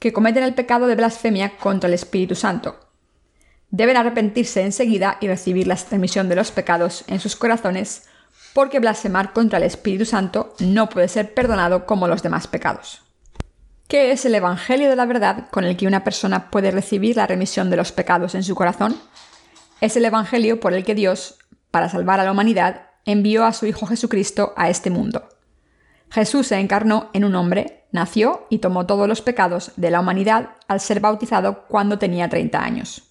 que 0.00 0.12
cometen 0.12 0.42
el 0.42 0.54
pecado 0.54 0.88
de 0.88 0.96
blasfemia 0.96 1.56
contra 1.56 1.86
el 1.86 1.94
Espíritu 1.94 2.34
Santo. 2.34 2.80
Deben 3.70 3.96
arrepentirse 3.96 4.62
enseguida 4.62 5.16
y 5.20 5.28
recibir 5.28 5.68
la 5.68 5.78
remisión 5.88 6.28
de 6.28 6.34
los 6.34 6.50
pecados 6.50 7.04
en 7.06 7.20
sus 7.20 7.36
corazones, 7.36 8.08
porque 8.52 8.80
blasfemar 8.80 9.32
contra 9.32 9.58
el 9.58 9.64
Espíritu 9.64 10.04
Santo 10.04 10.54
no 10.58 10.88
puede 10.88 11.06
ser 11.06 11.32
perdonado 11.32 11.86
como 11.86 12.08
los 12.08 12.24
demás 12.24 12.48
pecados. 12.48 13.02
¿Qué 13.86 14.10
es 14.10 14.24
el 14.24 14.34
Evangelio 14.34 14.90
de 14.90 14.96
la 14.96 15.06
verdad 15.06 15.48
con 15.52 15.62
el 15.62 15.76
que 15.76 15.86
una 15.86 16.02
persona 16.02 16.50
puede 16.50 16.72
recibir 16.72 17.14
la 17.14 17.28
remisión 17.28 17.70
de 17.70 17.76
los 17.76 17.92
pecados 17.92 18.34
en 18.34 18.42
su 18.42 18.56
corazón? 18.56 19.00
Es 19.80 19.96
el 19.96 20.04
Evangelio 20.04 20.58
por 20.58 20.74
el 20.74 20.84
que 20.84 20.96
Dios, 20.96 21.38
para 21.70 21.88
salvar 21.88 22.18
a 22.18 22.24
la 22.24 22.32
humanidad, 22.32 22.89
envió 23.04 23.44
a 23.44 23.52
su 23.52 23.66
Hijo 23.66 23.86
Jesucristo 23.86 24.52
a 24.56 24.68
este 24.68 24.90
mundo. 24.90 25.28
Jesús 26.10 26.48
se 26.48 26.58
encarnó 26.58 27.10
en 27.12 27.24
un 27.24 27.34
hombre, 27.34 27.86
nació 27.92 28.46
y 28.50 28.58
tomó 28.58 28.86
todos 28.86 29.08
los 29.08 29.22
pecados 29.22 29.72
de 29.76 29.90
la 29.90 30.00
humanidad 30.00 30.56
al 30.68 30.80
ser 30.80 31.00
bautizado 31.00 31.66
cuando 31.68 31.98
tenía 31.98 32.28
30 32.28 32.62
años. 32.62 33.10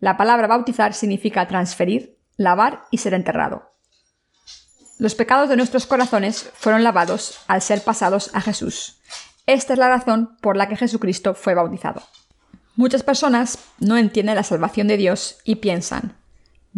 La 0.00 0.16
palabra 0.16 0.46
bautizar 0.46 0.94
significa 0.94 1.46
transferir, 1.46 2.18
lavar 2.36 2.84
y 2.90 2.98
ser 2.98 3.14
enterrado. 3.14 3.72
Los 4.98 5.14
pecados 5.14 5.48
de 5.48 5.56
nuestros 5.56 5.86
corazones 5.86 6.50
fueron 6.54 6.82
lavados 6.82 7.38
al 7.46 7.62
ser 7.62 7.82
pasados 7.82 8.30
a 8.34 8.40
Jesús. 8.40 9.00
Esta 9.46 9.72
es 9.72 9.78
la 9.78 9.88
razón 9.88 10.36
por 10.40 10.56
la 10.56 10.68
que 10.68 10.76
Jesucristo 10.76 11.34
fue 11.34 11.54
bautizado. 11.54 12.02
Muchas 12.74 13.02
personas 13.02 13.58
no 13.78 13.96
entienden 13.96 14.34
la 14.34 14.42
salvación 14.42 14.88
de 14.88 14.96
Dios 14.96 15.38
y 15.44 15.56
piensan, 15.56 16.17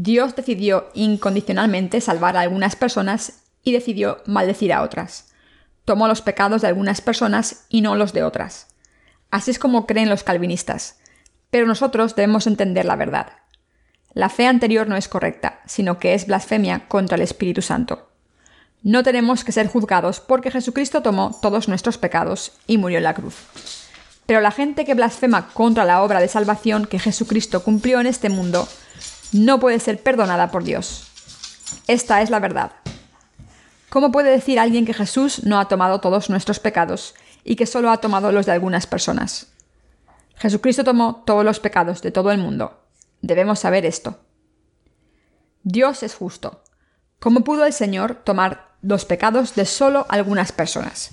Dios 0.02 0.34
decidió 0.34 0.88
incondicionalmente 0.94 2.00
salvar 2.00 2.34
a 2.34 2.40
algunas 2.40 2.74
personas 2.74 3.42
y 3.62 3.72
decidió 3.72 4.22
maldecir 4.24 4.72
a 4.72 4.80
otras. 4.80 5.34
Tomó 5.84 6.08
los 6.08 6.22
pecados 6.22 6.62
de 6.62 6.68
algunas 6.68 7.02
personas 7.02 7.66
y 7.68 7.82
no 7.82 7.94
los 7.96 8.14
de 8.14 8.22
otras. 8.22 8.68
Así 9.30 9.50
es 9.50 9.58
como 9.58 9.86
creen 9.86 10.08
los 10.08 10.22
calvinistas. 10.22 11.00
Pero 11.50 11.66
nosotros 11.66 12.16
debemos 12.16 12.46
entender 12.46 12.86
la 12.86 12.96
verdad. 12.96 13.32
La 14.14 14.30
fe 14.30 14.46
anterior 14.46 14.88
no 14.88 14.96
es 14.96 15.06
correcta, 15.06 15.60
sino 15.66 15.98
que 15.98 16.14
es 16.14 16.26
blasfemia 16.26 16.88
contra 16.88 17.16
el 17.16 17.22
Espíritu 17.22 17.60
Santo. 17.60 18.08
No 18.82 19.02
tenemos 19.02 19.44
que 19.44 19.52
ser 19.52 19.66
juzgados 19.66 20.20
porque 20.20 20.50
Jesucristo 20.50 21.02
tomó 21.02 21.38
todos 21.42 21.68
nuestros 21.68 21.98
pecados 21.98 22.52
y 22.66 22.78
murió 22.78 22.96
en 22.96 23.04
la 23.04 23.12
cruz. 23.12 23.34
Pero 24.24 24.40
la 24.40 24.50
gente 24.50 24.86
que 24.86 24.94
blasfema 24.94 25.50
contra 25.50 25.84
la 25.84 26.02
obra 26.02 26.20
de 26.20 26.28
salvación 26.28 26.86
que 26.86 26.98
Jesucristo 26.98 27.62
cumplió 27.62 28.00
en 28.00 28.06
este 28.06 28.30
mundo 28.30 28.66
no 29.33 29.61
puede 29.61 29.81
ser 29.81 30.03
perdonada 30.03 30.51
por 30.51 30.64
Dios. 30.64 31.07
Esta 31.87 32.23
es 32.23 32.31
la 32.31 32.40
verdad. 32.40 32.73
¿Cómo 33.88 34.12
puede 34.12 34.31
decir 34.31 34.59
alguien 34.59 34.87
que 34.87 34.95
Jesús 34.95 35.45
no 35.45 35.59
ha 35.59 35.69
tomado 35.69 36.01
todos 36.01 36.31
nuestros 36.31 36.61
pecados 36.61 37.14
y 37.45 37.57
que 37.57 37.66
solo 37.66 37.90
ha 37.90 37.99
tomado 37.99 38.33
los 38.33 38.47
de 38.47 38.53
algunas 38.53 38.87
personas? 38.87 39.53
Jesucristo 40.37 40.85
tomó 40.85 41.23
todos 41.27 41.45
los 41.45 41.61
pecados 41.61 42.01
de 42.01 42.11
todo 42.11 42.31
el 42.31 42.38
mundo. 42.38 42.81
Debemos 43.21 43.59
saber 43.59 43.85
esto. 43.85 44.21
Dios 45.62 46.03
es 46.03 46.14
justo. 46.14 46.62
¿Cómo 47.19 47.45
pudo 47.45 47.66
el 47.66 47.73
Señor 47.73 48.14
tomar 48.14 48.71
los 48.81 49.05
pecados 49.05 49.55
de 49.55 49.66
solo 49.66 50.07
algunas 50.09 50.53
personas? 50.53 51.11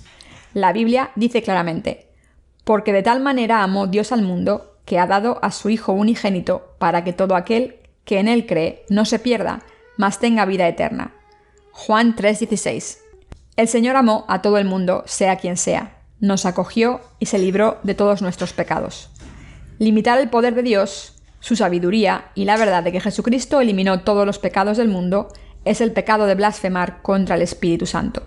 La 0.53 0.71
Biblia 0.71 1.11
dice 1.15 1.43
claramente, 1.43 2.13
porque 2.63 2.93
de 2.93 3.03
tal 3.03 3.19
manera 3.19 3.63
amó 3.63 3.87
Dios 3.87 4.11
al 4.11 4.21
mundo 4.21 4.77
que 4.85 4.99
ha 4.99 5.07
dado 5.07 5.39
a 5.41 5.51
su 5.51 5.69
Hijo 5.69 5.91
unigénito 5.91 6.75
para 6.77 7.03
que 7.03 7.11
todo 7.11 7.35
aquel 7.35 7.81
que 8.07 8.19
en 8.19 8.29
él 8.29 8.47
cree 8.47 8.85
no 8.89 9.05
se 9.05 9.19
pierda, 9.19 9.59
mas 9.97 10.19
tenga 10.19 10.45
vida 10.45 10.67
eterna. 10.67 11.13
Juan 11.71 12.15
3:16. 12.15 12.99
El 13.57 13.67
Señor 13.67 13.97
amó 13.97 14.25
a 14.29 14.41
todo 14.41 14.57
el 14.57 14.65
mundo, 14.65 15.03
sea 15.05 15.35
quien 15.35 15.57
sea, 15.57 15.97
nos 16.19 16.45
acogió 16.45 17.01
y 17.19 17.25
se 17.25 17.37
libró 17.37 17.79
de 17.83 17.95
todos 17.95 18.21
nuestros 18.21 18.53
pecados. 18.53 19.09
Limitar 19.77 20.19
el 20.19 20.29
poder 20.29 20.55
de 20.55 20.63
Dios, 20.63 21.21
su 21.41 21.55
sabiduría 21.57 22.31
y 22.33 22.45
la 22.45 22.55
verdad 22.55 22.81
de 22.81 22.93
que 22.93 23.01
Jesucristo 23.01 23.59
eliminó 23.59 23.99
todos 23.99 24.25
los 24.25 24.39
pecados 24.39 24.77
del 24.77 24.87
mundo 24.87 25.27
es 25.65 25.81
el 25.81 25.91
pecado 25.91 26.27
de 26.27 26.35
blasfemar 26.35 27.01
contra 27.01 27.35
el 27.35 27.41
Espíritu 27.41 27.85
Santo. 27.85 28.23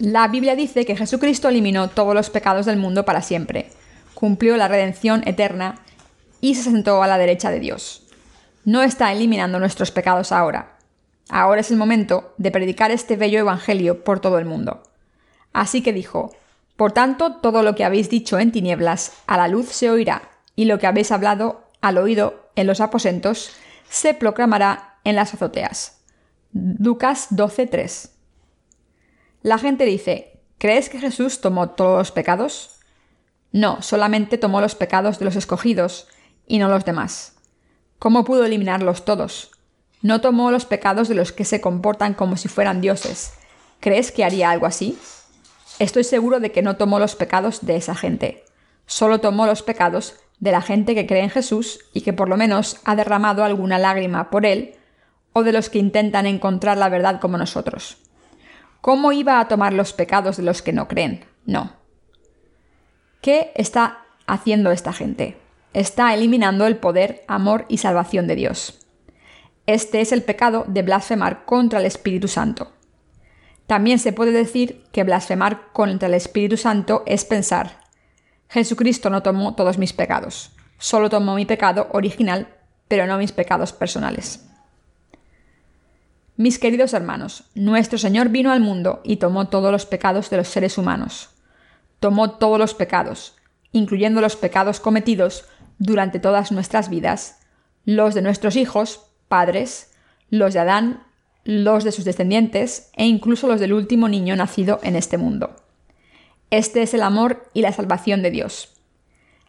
La 0.00 0.26
Biblia 0.26 0.56
dice 0.56 0.84
que 0.84 0.96
Jesucristo 0.96 1.48
eliminó 1.48 1.88
todos 1.88 2.14
los 2.14 2.30
pecados 2.30 2.66
del 2.66 2.78
mundo 2.78 3.04
para 3.04 3.22
siempre, 3.22 3.70
cumplió 4.14 4.56
la 4.56 4.66
redención 4.66 5.22
eterna 5.24 5.76
y 6.40 6.56
se 6.56 6.64
sentó 6.64 7.02
a 7.02 7.06
la 7.06 7.18
derecha 7.18 7.50
de 7.50 7.60
Dios 7.60 8.07
no 8.64 8.82
está 8.82 9.12
eliminando 9.12 9.58
nuestros 9.58 9.90
pecados 9.90 10.32
ahora. 10.32 10.78
Ahora 11.30 11.60
es 11.60 11.70
el 11.70 11.76
momento 11.76 12.34
de 12.38 12.50
predicar 12.50 12.90
este 12.90 13.16
bello 13.16 13.38
Evangelio 13.38 14.04
por 14.04 14.20
todo 14.20 14.38
el 14.38 14.44
mundo. 14.44 14.82
Así 15.52 15.82
que 15.82 15.92
dijo, 15.92 16.34
Por 16.76 16.92
tanto, 16.92 17.36
todo 17.36 17.62
lo 17.62 17.74
que 17.74 17.84
habéis 17.84 18.08
dicho 18.08 18.38
en 18.38 18.52
tinieblas, 18.52 19.12
a 19.26 19.36
la 19.36 19.48
luz 19.48 19.68
se 19.68 19.90
oirá, 19.90 20.30
y 20.56 20.64
lo 20.64 20.78
que 20.78 20.86
habéis 20.86 21.12
hablado 21.12 21.64
al 21.80 21.98
oído 21.98 22.50
en 22.56 22.66
los 22.66 22.80
aposentos, 22.80 23.52
se 23.88 24.14
proclamará 24.14 24.98
en 25.04 25.16
las 25.16 25.34
azoteas. 25.34 26.00
Lucas 26.52 27.28
12:3 27.30 28.10
La 29.42 29.58
gente 29.58 29.84
dice, 29.84 30.40
¿crees 30.58 30.88
que 30.88 30.98
Jesús 30.98 31.40
tomó 31.40 31.70
todos 31.70 31.98
los 31.98 32.12
pecados? 32.12 32.80
No, 33.52 33.82
solamente 33.82 34.38
tomó 34.38 34.60
los 34.60 34.74
pecados 34.74 35.18
de 35.18 35.24
los 35.24 35.36
escogidos 35.36 36.08
y 36.46 36.58
no 36.58 36.68
los 36.68 36.84
demás. 36.84 37.37
¿Cómo 37.98 38.24
pudo 38.24 38.44
eliminarlos 38.44 39.04
todos? 39.04 39.50
No 40.02 40.20
tomó 40.20 40.52
los 40.52 40.64
pecados 40.64 41.08
de 41.08 41.16
los 41.16 41.32
que 41.32 41.44
se 41.44 41.60
comportan 41.60 42.14
como 42.14 42.36
si 42.36 42.46
fueran 42.46 42.80
dioses. 42.80 43.32
¿Crees 43.80 44.12
que 44.12 44.24
haría 44.24 44.50
algo 44.50 44.66
así? 44.66 44.96
Estoy 45.80 46.04
seguro 46.04 46.38
de 46.38 46.52
que 46.52 46.62
no 46.62 46.76
tomó 46.76 47.00
los 47.00 47.16
pecados 47.16 47.66
de 47.66 47.76
esa 47.76 47.96
gente. 47.96 48.44
Solo 48.86 49.20
tomó 49.20 49.46
los 49.46 49.62
pecados 49.62 50.14
de 50.38 50.52
la 50.52 50.62
gente 50.62 50.94
que 50.94 51.06
cree 51.06 51.24
en 51.24 51.30
Jesús 51.30 51.80
y 51.92 52.02
que 52.02 52.12
por 52.12 52.28
lo 52.28 52.36
menos 52.36 52.80
ha 52.84 52.94
derramado 52.94 53.42
alguna 53.42 53.78
lágrima 53.78 54.30
por 54.30 54.46
él, 54.46 54.76
o 55.32 55.42
de 55.42 55.52
los 55.52 55.68
que 55.68 55.78
intentan 55.78 56.26
encontrar 56.26 56.78
la 56.78 56.88
verdad 56.88 57.20
como 57.20 57.36
nosotros. 57.36 57.98
¿Cómo 58.80 59.10
iba 59.10 59.40
a 59.40 59.48
tomar 59.48 59.72
los 59.72 59.92
pecados 59.92 60.36
de 60.36 60.44
los 60.44 60.62
que 60.62 60.72
no 60.72 60.86
creen? 60.86 61.24
No. 61.44 61.72
¿Qué 63.20 63.50
está 63.56 64.04
haciendo 64.26 64.70
esta 64.70 64.92
gente? 64.92 65.36
Está 65.74 66.14
eliminando 66.14 66.66
el 66.66 66.76
poder, 66.76 67.24
amor 67.28 67.66
y 67.68 67.78
salvación 67.78 68.26
de 68.26 68.36
Dios. 68.36 68.86
Este 69.66 70.00
es 70.00 70.12
el 70.12 70.22
pecado 70.22 70.64
de 70.66 70.82
blasfemar 70.82 71.44
contra 71.44 71.78
el 71.80 71.86
Espíritu 71.86 72.28
Santo. 72.28 72.72
También 73.66 73.98
se 73.98 74.12
puede 74.12 74.32
decir 74.32 74.84
que 74.92 75.04
blasfemar 75.04 75.72
contra 75.72 76.08
el 76.08 76.14
Espíritu 76.14 76.56
Santo 76.56 77.02
es 77.06 77.24
pensar, 77.24 77.78
Jesucristo 78.48 79.10
no 79.10 79.22
tomó 79.22 79.54
todos 79.54 79.76
mis 79.76 79.92
pecados, 79.92 80.52
solo 80.78 81.10
tomó 81.10 81.34
mi 81.34 81.44
pecado 81.44 81.88
original, 81.92 82.48
pero 82.88 83.06
no 83.06 83.18
mis 83.18 83.32
pecados 83.32 83.72
personales. 83.72 84.46
Mis 86.36 86.58
queridos 86.58 86.94
hermanos, 86.94 87.44
nuestro 87.54 87.98
Señor 87.98 88.30
vino 88.30 88.50
al 88.50 88.60
mundo 88.60 89.00
y 89.04 89.16
tomó 89.16 89.48
todos 89.48 89.70
los 89.70 89.84
pecados 89.84 90.30
de 90.30 90.38
los 90.38 90.48
seres 90.48 90.78
humanos. 90.78 91.30
Tomó 92.00 92.38
todos 92.38 92.58
los 92.58 92.74
pecados, 92.74 93.36
incluyendo 93.72 94.20
los 94.20 94.36
pecados 94.36 94.80
cometidos 94.80 95.44
durante 95.78 96.18
todas 96.18 96.52
nuestras 96.52 96.88
vidas, 96.88 97.38
los 97.84 98.14
de 98.14 98.22
nuestros 98.22 98.56
hijos, 98.56 99.06
padres, 99.28 99.92
los 100.30 100.54
de 100.54 100.60
Adán, 100.60 101.04
los 101.44 101.84
de 101.84 101.92
sus 101.92 102.04
descendientes 102.04 102.90
e 102.94 103.06
incluso 103.06 103.46
los 103.46 103.60
del 103.60 103.72
último 103.72 104.08
niño 104.08 104.36
nacido 104.36 104.80
en 104.82 104.96
este 104.96 105.16
mundo. 105.16 105.56
Este 106.50 106.82
es 106.82 106.94
el 106.94 107.02
amor 107.02 107.48
y 107.54 107.62
la 107.62 107.72
salvación 107.72 108.22
de 108.22 108.30
Dios. 108.30 108.74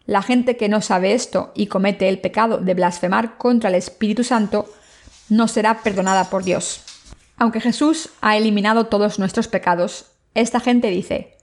La 0.06 0.22
gente 0.22 0.56
que 0.56 0.68
no 0.68 0.80
sabe 0.80 1.12
esto 1.12 1.52
y 1.54 1.66
comete 1.66 2.08
el 2.08 2.20
pecado 2.20 2.58
de 2.58 2.74
blasfemar 2.74 3.36
contra 3.36 3.68
el 3.68 3.76
Espíritu 3.76 4.24
Santo 4.24 4.68
no 5.28 5.46
será 5.46 5.82
perdonada 5.82 6.30
por 6.30 6.42
Dios. 6.42 6.82
Aunque 7.36 7.60
Jesús 7.60 8.10
ha 8.20 8.36
eliminado 8.36 8.86
todos 8.86 9.18
nuestros 9.18 9.48
pecados, 9.48 10.06
esta 10.34 10.60
gente 10.60 10.88
dice, 10.88 11.36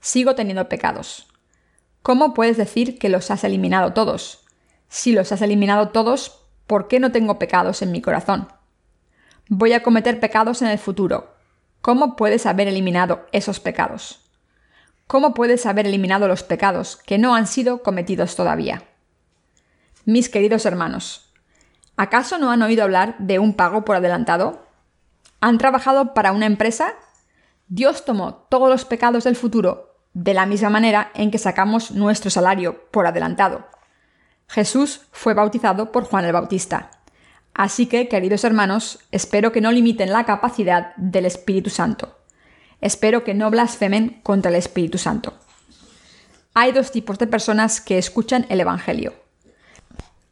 sigo 0.00 0.34
teniendo 0.34 0.68
pecados. 0.68 1.26
¿Cómo 2.02 2.34
puedes 2.34 2.56
decir 2.56 2.98
que 2.98 3.08
los 3.08 3.30
has 3.30 3.44
eliminado 3.44 3.92
todos? 3.92 4.44
Si 4.88 5.12
los 5.12 5.30
has 5.30 5.40
eliminado 5.40 5.90
todos, 5.90 6.46
¿por 6.66 6.88
qué 6.88 6.98
no 6.98 7.12
tengo 7.12 7.38
pecados 7.38 7.80
en 7.80 7.92
mi 7.92 8.02
corazón? 8.02 8.48
Voy 9.48 9.72
a 9.72 9.84
cometer 9.84 10.18
pecados 10.18 10.62
en 10.62 10.68
el 10.68 10.78
futuro. 10.78 11.36
¿Cómo 11.80 12.16
puedes 12.16 12.44
haber 12.46 12.66
eliminado 12.66 13.26
esos 13.30 13.60
pecados? 13.60 14.28
¿Cómo 15.06 15.32
puedes 15.32 15.64
haber 15.64 15.86
eliminado 15.86 16.26
los 16.26 16.42
pecados 16.42 16.96
que 16.96 17.18
no 17.18 17.36
han 17.36 17.46
sido 17.46 17.84
cometidos 17.84 18.34
todavía? 18.34 18.82
Mis 20.04 20.28
queridos 20.28 20.66
hermanos, 20.66 21.32
¿acaso 21.96 22.38
no 22.38 22.50
han 22.50 22.62
oído 22.62 22.82
hablar 22.82 23.14
de 23.18 23.38
un 23.38 23.54
pago 23.54 23.84
por 23.84 23.94
adelantado? 23.94 24.66
¿Han 25.40 25.58
trabajado 25.58 26.14
para 26.14 26.32
una 26.32 26.46
empresa? 26.46 26.94
Dios 27.68 28.04
tomó 28.04 28.34
todos 28.50 28.68
los 28.68 28.84
pecados 28.84 29.22
del 29.22 29.36
futuro 29.36 29.91
de 30.14 30.34
la 30.34 30.46
misma 30.46 30.70
manera 30.70 31.10
en 31.14 31.30
que 31.30 31.38
sacamos 31.38 31.90
nuestro 31.90 32.30
salario 32.30 32.84
por 32.90 33.06
adelantado. 33.06 33.66
Jesús 34.48 35.02
fue 35.12 35.34
bautizado 35.34 35.92
por 35.92 36.04
Juan 36.04 36.24
el 36.24 36.32
Bautista. 36.32 36.90
Así 37.54 37.86
que, 37.86 38.08
queridos 38.08 38.44
hermanos, 38.44 38.98
espero 39.10 39.52
que 39.52 39.60
no 39.60 39.72
limiten 39.72 40.12
la 40.12 40.24
capacidad 40.24 40.94
del 40.96 41.26
Espíritu 41.26 41.70
Santo. 41.70 42.18
Espero 42.80 43.24
que 43.24 43.34
no 43.34 43.50
blasfemen 43.50 44.20
contra 44.22 44.50
el 44.50 44.56
Espíritu 44.56 44.98
Santo. 44.98 45.34
Hay 46.54 46.72
dos 46.72 46.90
tipos 46.90 47.18
de 47.18 47.26
personas 47.26 47.80
que 47.80 47.96
escuchan 47.96 48.44
el 48.48 48.60
Evangelio. 48.60 49.14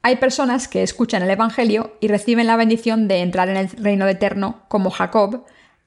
Hay 0.02 0.16
personas 0.16 0.66
que 0.66 0.82
escuchan 0.82 1.22
el 1.22 1.30
Evangelio 1.30 1.96
y 2.00 2.08
reciben 2.08 2.46
la 2.46 2.56
bendición 2.56 3.06
de 3.06 3.20
entrar 3.20 3.48
en 3.48 3.56
el 3.56 3.68
reino 3.70 4.06
eterno 4.08 4.62
como 4.68 4.90
Jacob 4.90 5.44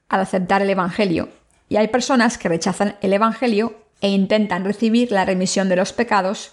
al 0.09 0.21
aceptar 0.21 0.61
el 0.61 0.69
Evangelio. 0.69 1.29
Y 1.67 1.77
hay 1.77 1.87
personas 1.87 2.37
que 2.37 2.49
rechazan 2.49 2.95
el 3.01 3.13
Evangelio 3.13 3.82
e 4.03 4.09
intentan 4.09 4.65
recibir 4.65 5.11
la 5.11 5.23
remisión 5.23 5.69
de 5.69 5.77
los 5.77 5.93
pecados 5.93 6.51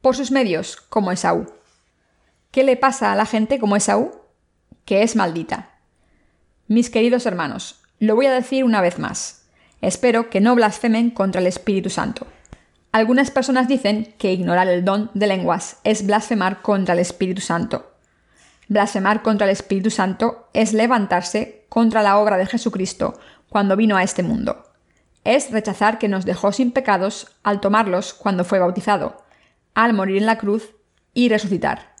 por 0.00 0.16
sus 0.16 0.30
medios, 0.30 0.76
como 0.76 1.10
Esaú. 1.10 1.52
¿Qué 2.52 2.62
le 2.62 2.76
pasa 2.76 3.12
a 3.12 3.16
la 3.16 3.26
gente 3.26 3.58
como 3.58 3.74
Esaú? 3.74 4.12
Que 4.84 5.02
es 5.02 5.16
maldita. 5.16 5.70
Mis 6.68 6.88
queridos 6.88 7.26
hermanos, 7.26 7.82
lo 7.98 8.14
voy 8.14 8.26
a 8.26 8.32
decir 8.32 8.62
una 8.62 8.80
vez 8.80 9.00
más. 9.00 9.46
Espero 9.82 10.30
que 10.30 10.40
no 10.40 10.54
blasfemen 10.54 11.10
contra 11.10 11.40
el 11.40 11.48
Espíritu 11.48 11.90
Santo. 11.90 12.28
Algunas 12.92 13.32
personas 13.32 13.66
dicen 13.66 14.14
que 14.16 14.32
ignorar 14.32 14.68
el 14.68 14.84
don 14.84 15.10
de 15.12 15.26
lenguas 15.26 15.78
es 15.82 16.06
blasfemar 16.06 16.62
contra 16.62 16.94
el 16.94 17.00
Espíritu 17.00 17.40
Santo. 17.40 17.94
Blasfemar 18.68 19.22
contra 19.22 19.46
el 19.46 19.50
Espíritu 19.50 19.90
Santo 19.90 20.48
es 20.52 20.72
levantarse 20.72 21.66
contra 21.68 22.02
la 22.02 22.18
obra 22.18 22.36
de 22.36 22.46
Jesucristo 22.46 23.18
cuando 23.48 23.76
vino 23.76 23.96
a 23.96 24.04
este 24.04 24.22
mundo 24.22 24.65
es 25.26 25.50
rechazar 25.50 25.98
que 25.98 26.08
nos 26.08 26.24
dejó 26.24 26.52
sin 26.52 26.70
pecados 26.70 27.32
al 27.42 27.60
tomarlos 27.60 28.14
cuando 28.14 28.44
fue 28.44 28.60
bautizado, 28.60 29.24
al 29.74 29.92
morir 29.92 30.18
en 30.18 30.26
la 30.26 30.38
cruz 30.38 30.70
y 31.14 31.28
resucitar. 31.28 31.94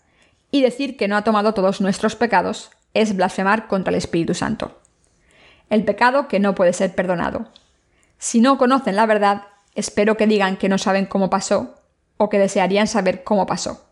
Y 0.52 0.62
decir 0.62 0.96
que 0.96 1.08
no 1.08 1.16
ha 1.16 1.24
tomado 1.24 1.52
todos 1.52 1.80
nuestros 1.80 2.14
pecados 2.14 2.70
es 2.94 3.16
blasfemar 3.16 3.66
contra 3.66 3.90
el 3.90 3.96
Espíritu 3.96 4.34
Santo. 4.34 4.80
El 5.68 5.84
pecado 5.84 6.28
que 6.28 6.38
no 6.38 6.54
puede 6.54 6.72
ser 6.72 6.94
perdonado. 6.94 7.48
Si 8.18 8.40
no 8.40 8.58
conocen 8.58 8.94
la 8.94 9.06
verdad, 9.06 9.42
espero 9.74 10.16
que 10.16 10.28
digan 10.28 10.56
que 10.56 10.68
no 10.68 10.78
saben 10.78 11.06
cómo 11.06 11.28
pasó 11.28 11.74
o 12.16 12.28
que 12.28 12.38
desearían 12.38 12.86
saber 12.86 13.24
cómo 13.24 13.44
pasó. 13.44 13.86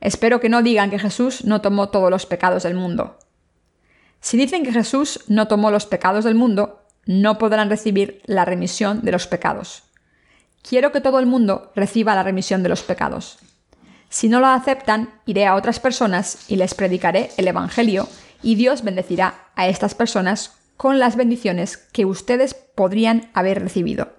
Espero 0.00 0.38
que 0.38 0.48
no 0.48 0.62
digan 0.62 0.90
que 0.90 1.00
Jesús 1.00 1.44
no 1.44 1.60
tomó 1.60 1.88
todos 1.88 2.10
los 2.10 2.26
pecados 2.26 2.62
del 2.62 2.74
mundo. 2.74 3.18
Si 4.20 4.36
dicen 4.36 4.62
que 4.62 4.72
Jesús 4.72 5.24
no 5.26 5.48
tomó 5.48 5.70
los 5.70 5.86
pecados 5.86 6.24
del 6.24 6.36
mundo, 6.36 6.85
no 7.06 7.38
podrán 7.38 7.70
recibir 7.70 8.20
la 8.26 8.44
remisión 8.44 9.02
de 9.02 9.12
los 9.12 9.26
pecados. 9.26 9.84
Quiero 10.62 10.90
que 10.90 11.00
todo 11.00 11.20
el 11.20 11.26
mundo 11.26 11.70
reciba 11.76 12.14
la 12.16 12.24
remisión 12.24 12.62
de 12.62 12.68
los 12.68 12.82
pecados. 12.82 13.38
Si 14.08 14.28
no 14.28 14.40
lo 14.40 14.48
aceptan, 14.48 15.10
iré 15.24 15.46
a 15.46 15.54
otras 15.54 15.80
personas 15.80 16.38
y 16.48 16.56
les 16.56 16.74
predicaré 16.74 17.30
el 17.36 17.48
Evangelio, 17.48 18.08
y 18.42 18.56
Dios 18.56 18.82
bendecirá 18.82 19.46
a 19.54 19.68
estas 19.68 19.94
personas 19.94 20.52
con 20.76 20.98
las 20.98 21.16
bendiciones 21.16 21.76
que 21.76 22.04
ustedes 22.04 22.54
podrían 22.54 23.30
haber 23.32 23.62
recibido. 23.62 24.12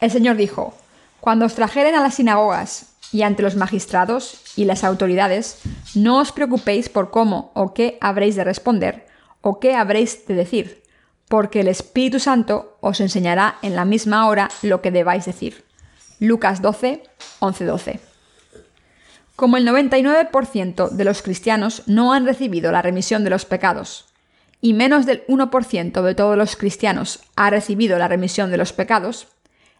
El 0.00 0.10
Señor 0.10 0.36
dijo, 0.36 0.74
Cuando 1.20 1.46
os 1.46 1.54
trajeren 1.54 1.94
a 1.94 2.02
las 2.02 2.14
sinagogas 2.14 2.96
y 3.12 3.22
ante 3.22 3.42
los 3.42 3.56
magistrados 3.56 4.42
y 4.56 4.64
las 4.64 4.84
autoridades, 4.84 5.60
no 5.94 6.18
os 6.18 6.32
preocupéis 6.32 6.88
por 6.88 7.10
cómo 7.10 7.52
o 7.54 7.72
qué 7.72 7.98
habréis 8.00 8.36
de 8.36 8.44
responder 8.44 9.06
o 9.40 9.58
qué 9.60 9.74
habréis 9.74 10.26
de 10.26 10.34
decir 10.34 10.81
porque 11.32 11.60
el 11.60 11.68
Espíritu 11.68 12.20
Santo 12.20 12.76
os 12.82 13.00
enseñará 13.00 13.56
en 13.62 13.74
la 13.74 13.86
misma 13.86 14.28
hora 14.28 14.50
lo 14.60 14.82
que 14.82 14.90
debáis 14.90 15.24
decir. 15.24 15.64
Lucas 16.20 16.60
12, 16.60 17.04
11, 17.38 17.64
12. 17.64 18.00
Como 19.34 19.56
el 19.56 19.66
99% 19.66 20.90
de 20.90 21.04
los 21.06 21.22
cristianos 21.22 21.84
no 21.86 22.12
han 22.12 22.26
recibido 22.26 22.70
la 22.70 22.82
remisión 22.82 23.24
de 23.24 23.30
los 23.30 23.46
pecados, 23.46 24.12
y 24.60 24.74
menos 24.74 25.06
del 25.06 25.26
1% 25.26 26.02
de 26.02 26.14
todos 26.14 26.36
los 26.36 26.54
cristianos 26.54 27.20
ha 27.34 27.48
recibido 27.48 27.96
la 27.98 28.08
remisión 28.08 28.50
de 28.50 28.58
los 28.58 28.74
pecados, 28.74 29.28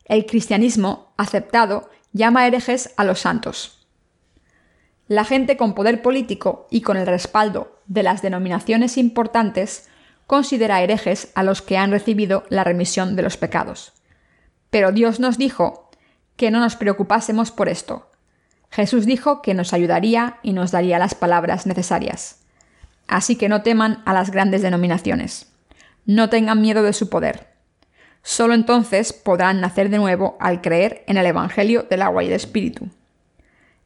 el 0.07 0.25
cristianismo 0.25 1.13
aceptado 1.19 1.91
llama 2.15 2.47
herejes 2.47 2.95
a 2.97 3.05
los 3.05 3.21
santos. 3.21 3.87
La 5.07 5.27
gente 5.27 5.59
con 5.59 5.75
poder 5.75 6.01
político 6.01 6.67
y 6.71 6.81
con 6.81 6.97
el 6.97 7.07
respaldo 7.07 7.79
de 7.89 8.05
las 8.05 8.23
denominaciones 8.23 8.97
importantes 8.97 9.91
considera 10.33 10.81
herejes 10.81 11.31
a 11.35 11.43
los 11.43 11.61
que 11.61 11.77
han 11.77 11.91
recibido 11.91 12.45
la 12.49 12.65
remisión 12.65 13.17
de 13.17 13.23
los 13.23 13.37
pecados. 13.37 13.93
Pero 14.71 14.91
Dios 14.91 15.21
nos 15.21 15.37
dijo 15.37 15.91
que 16.37 16.51
no 16.51 16.59
nos 16.59 16.75
preocupásemos 16.75 17.51
por 17.51 17.69
esto. 17.69 18.11
Jesús 18.71 19.05
dijo 19.05 19.43
que 19.43 19.53
nos 19.53 19.75
ayudaría 19.75 20.39
y 20.43 20.55
nos 20.55 20.71
daría 20.71 20.99
las 20.99 21.15
palabras 21.15 21.67
necesarias. 21.67 22.47
Así 23.07 23.37
que 23.37 23.51
no 23.51 23.61
teman 23.61 24.03
a 24.07 24.15
las 24.15 24.31
grandes 24.31 24.63
denominaciones. 24.63 25.53
No 26.07 26.31
tengan 26.31 26.63
miedo 26.63 26.83
de 26.83 26.95
su 26.95 27.11
poder. 27.11 27.49
Solo 28.23 28.55
entonces 28.55 29.13
podrán 29.13 29.61
nacer 29.61 29.91
de 29.91 29.99
nuevo 29.99 30.39
al 30.41 30.63
creer 30.63 31.05
en 31.09 31.19
el 31.19 31.27
Evangelio 31.27 31.83
del 31.83 32.01
agua 32.01 32.25
y 32.25 32.29
del 32.29 32.37
Espíritu. 32.37 32.89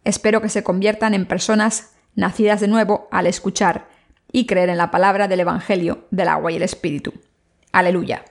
Espero 0.04 0.40
que 0.40 0.48
se 0.48 0.62
conviertan 0.62 1.12
en 1.12 1.26
personas 1.26 1.96
nacidas 2.14 2.60
de 2.60 2.68
nuevo 2.68 3.08
al 3.10 3.26
escuchar 3.26 3.95
y 4.32 4.46
creer 4.46 4.68
en 4.68 4.78
la 4.78 4.90
palabra 4.90 5.28
del 5.28 5.40
Evangelio 5.40 6.06
del 6.10 6.28
agua 6.28 6.52
y 6.52 6.56
el 6.56 6.62
Espíritu. 6.62 7.12
Aleluya. 7.72 8.24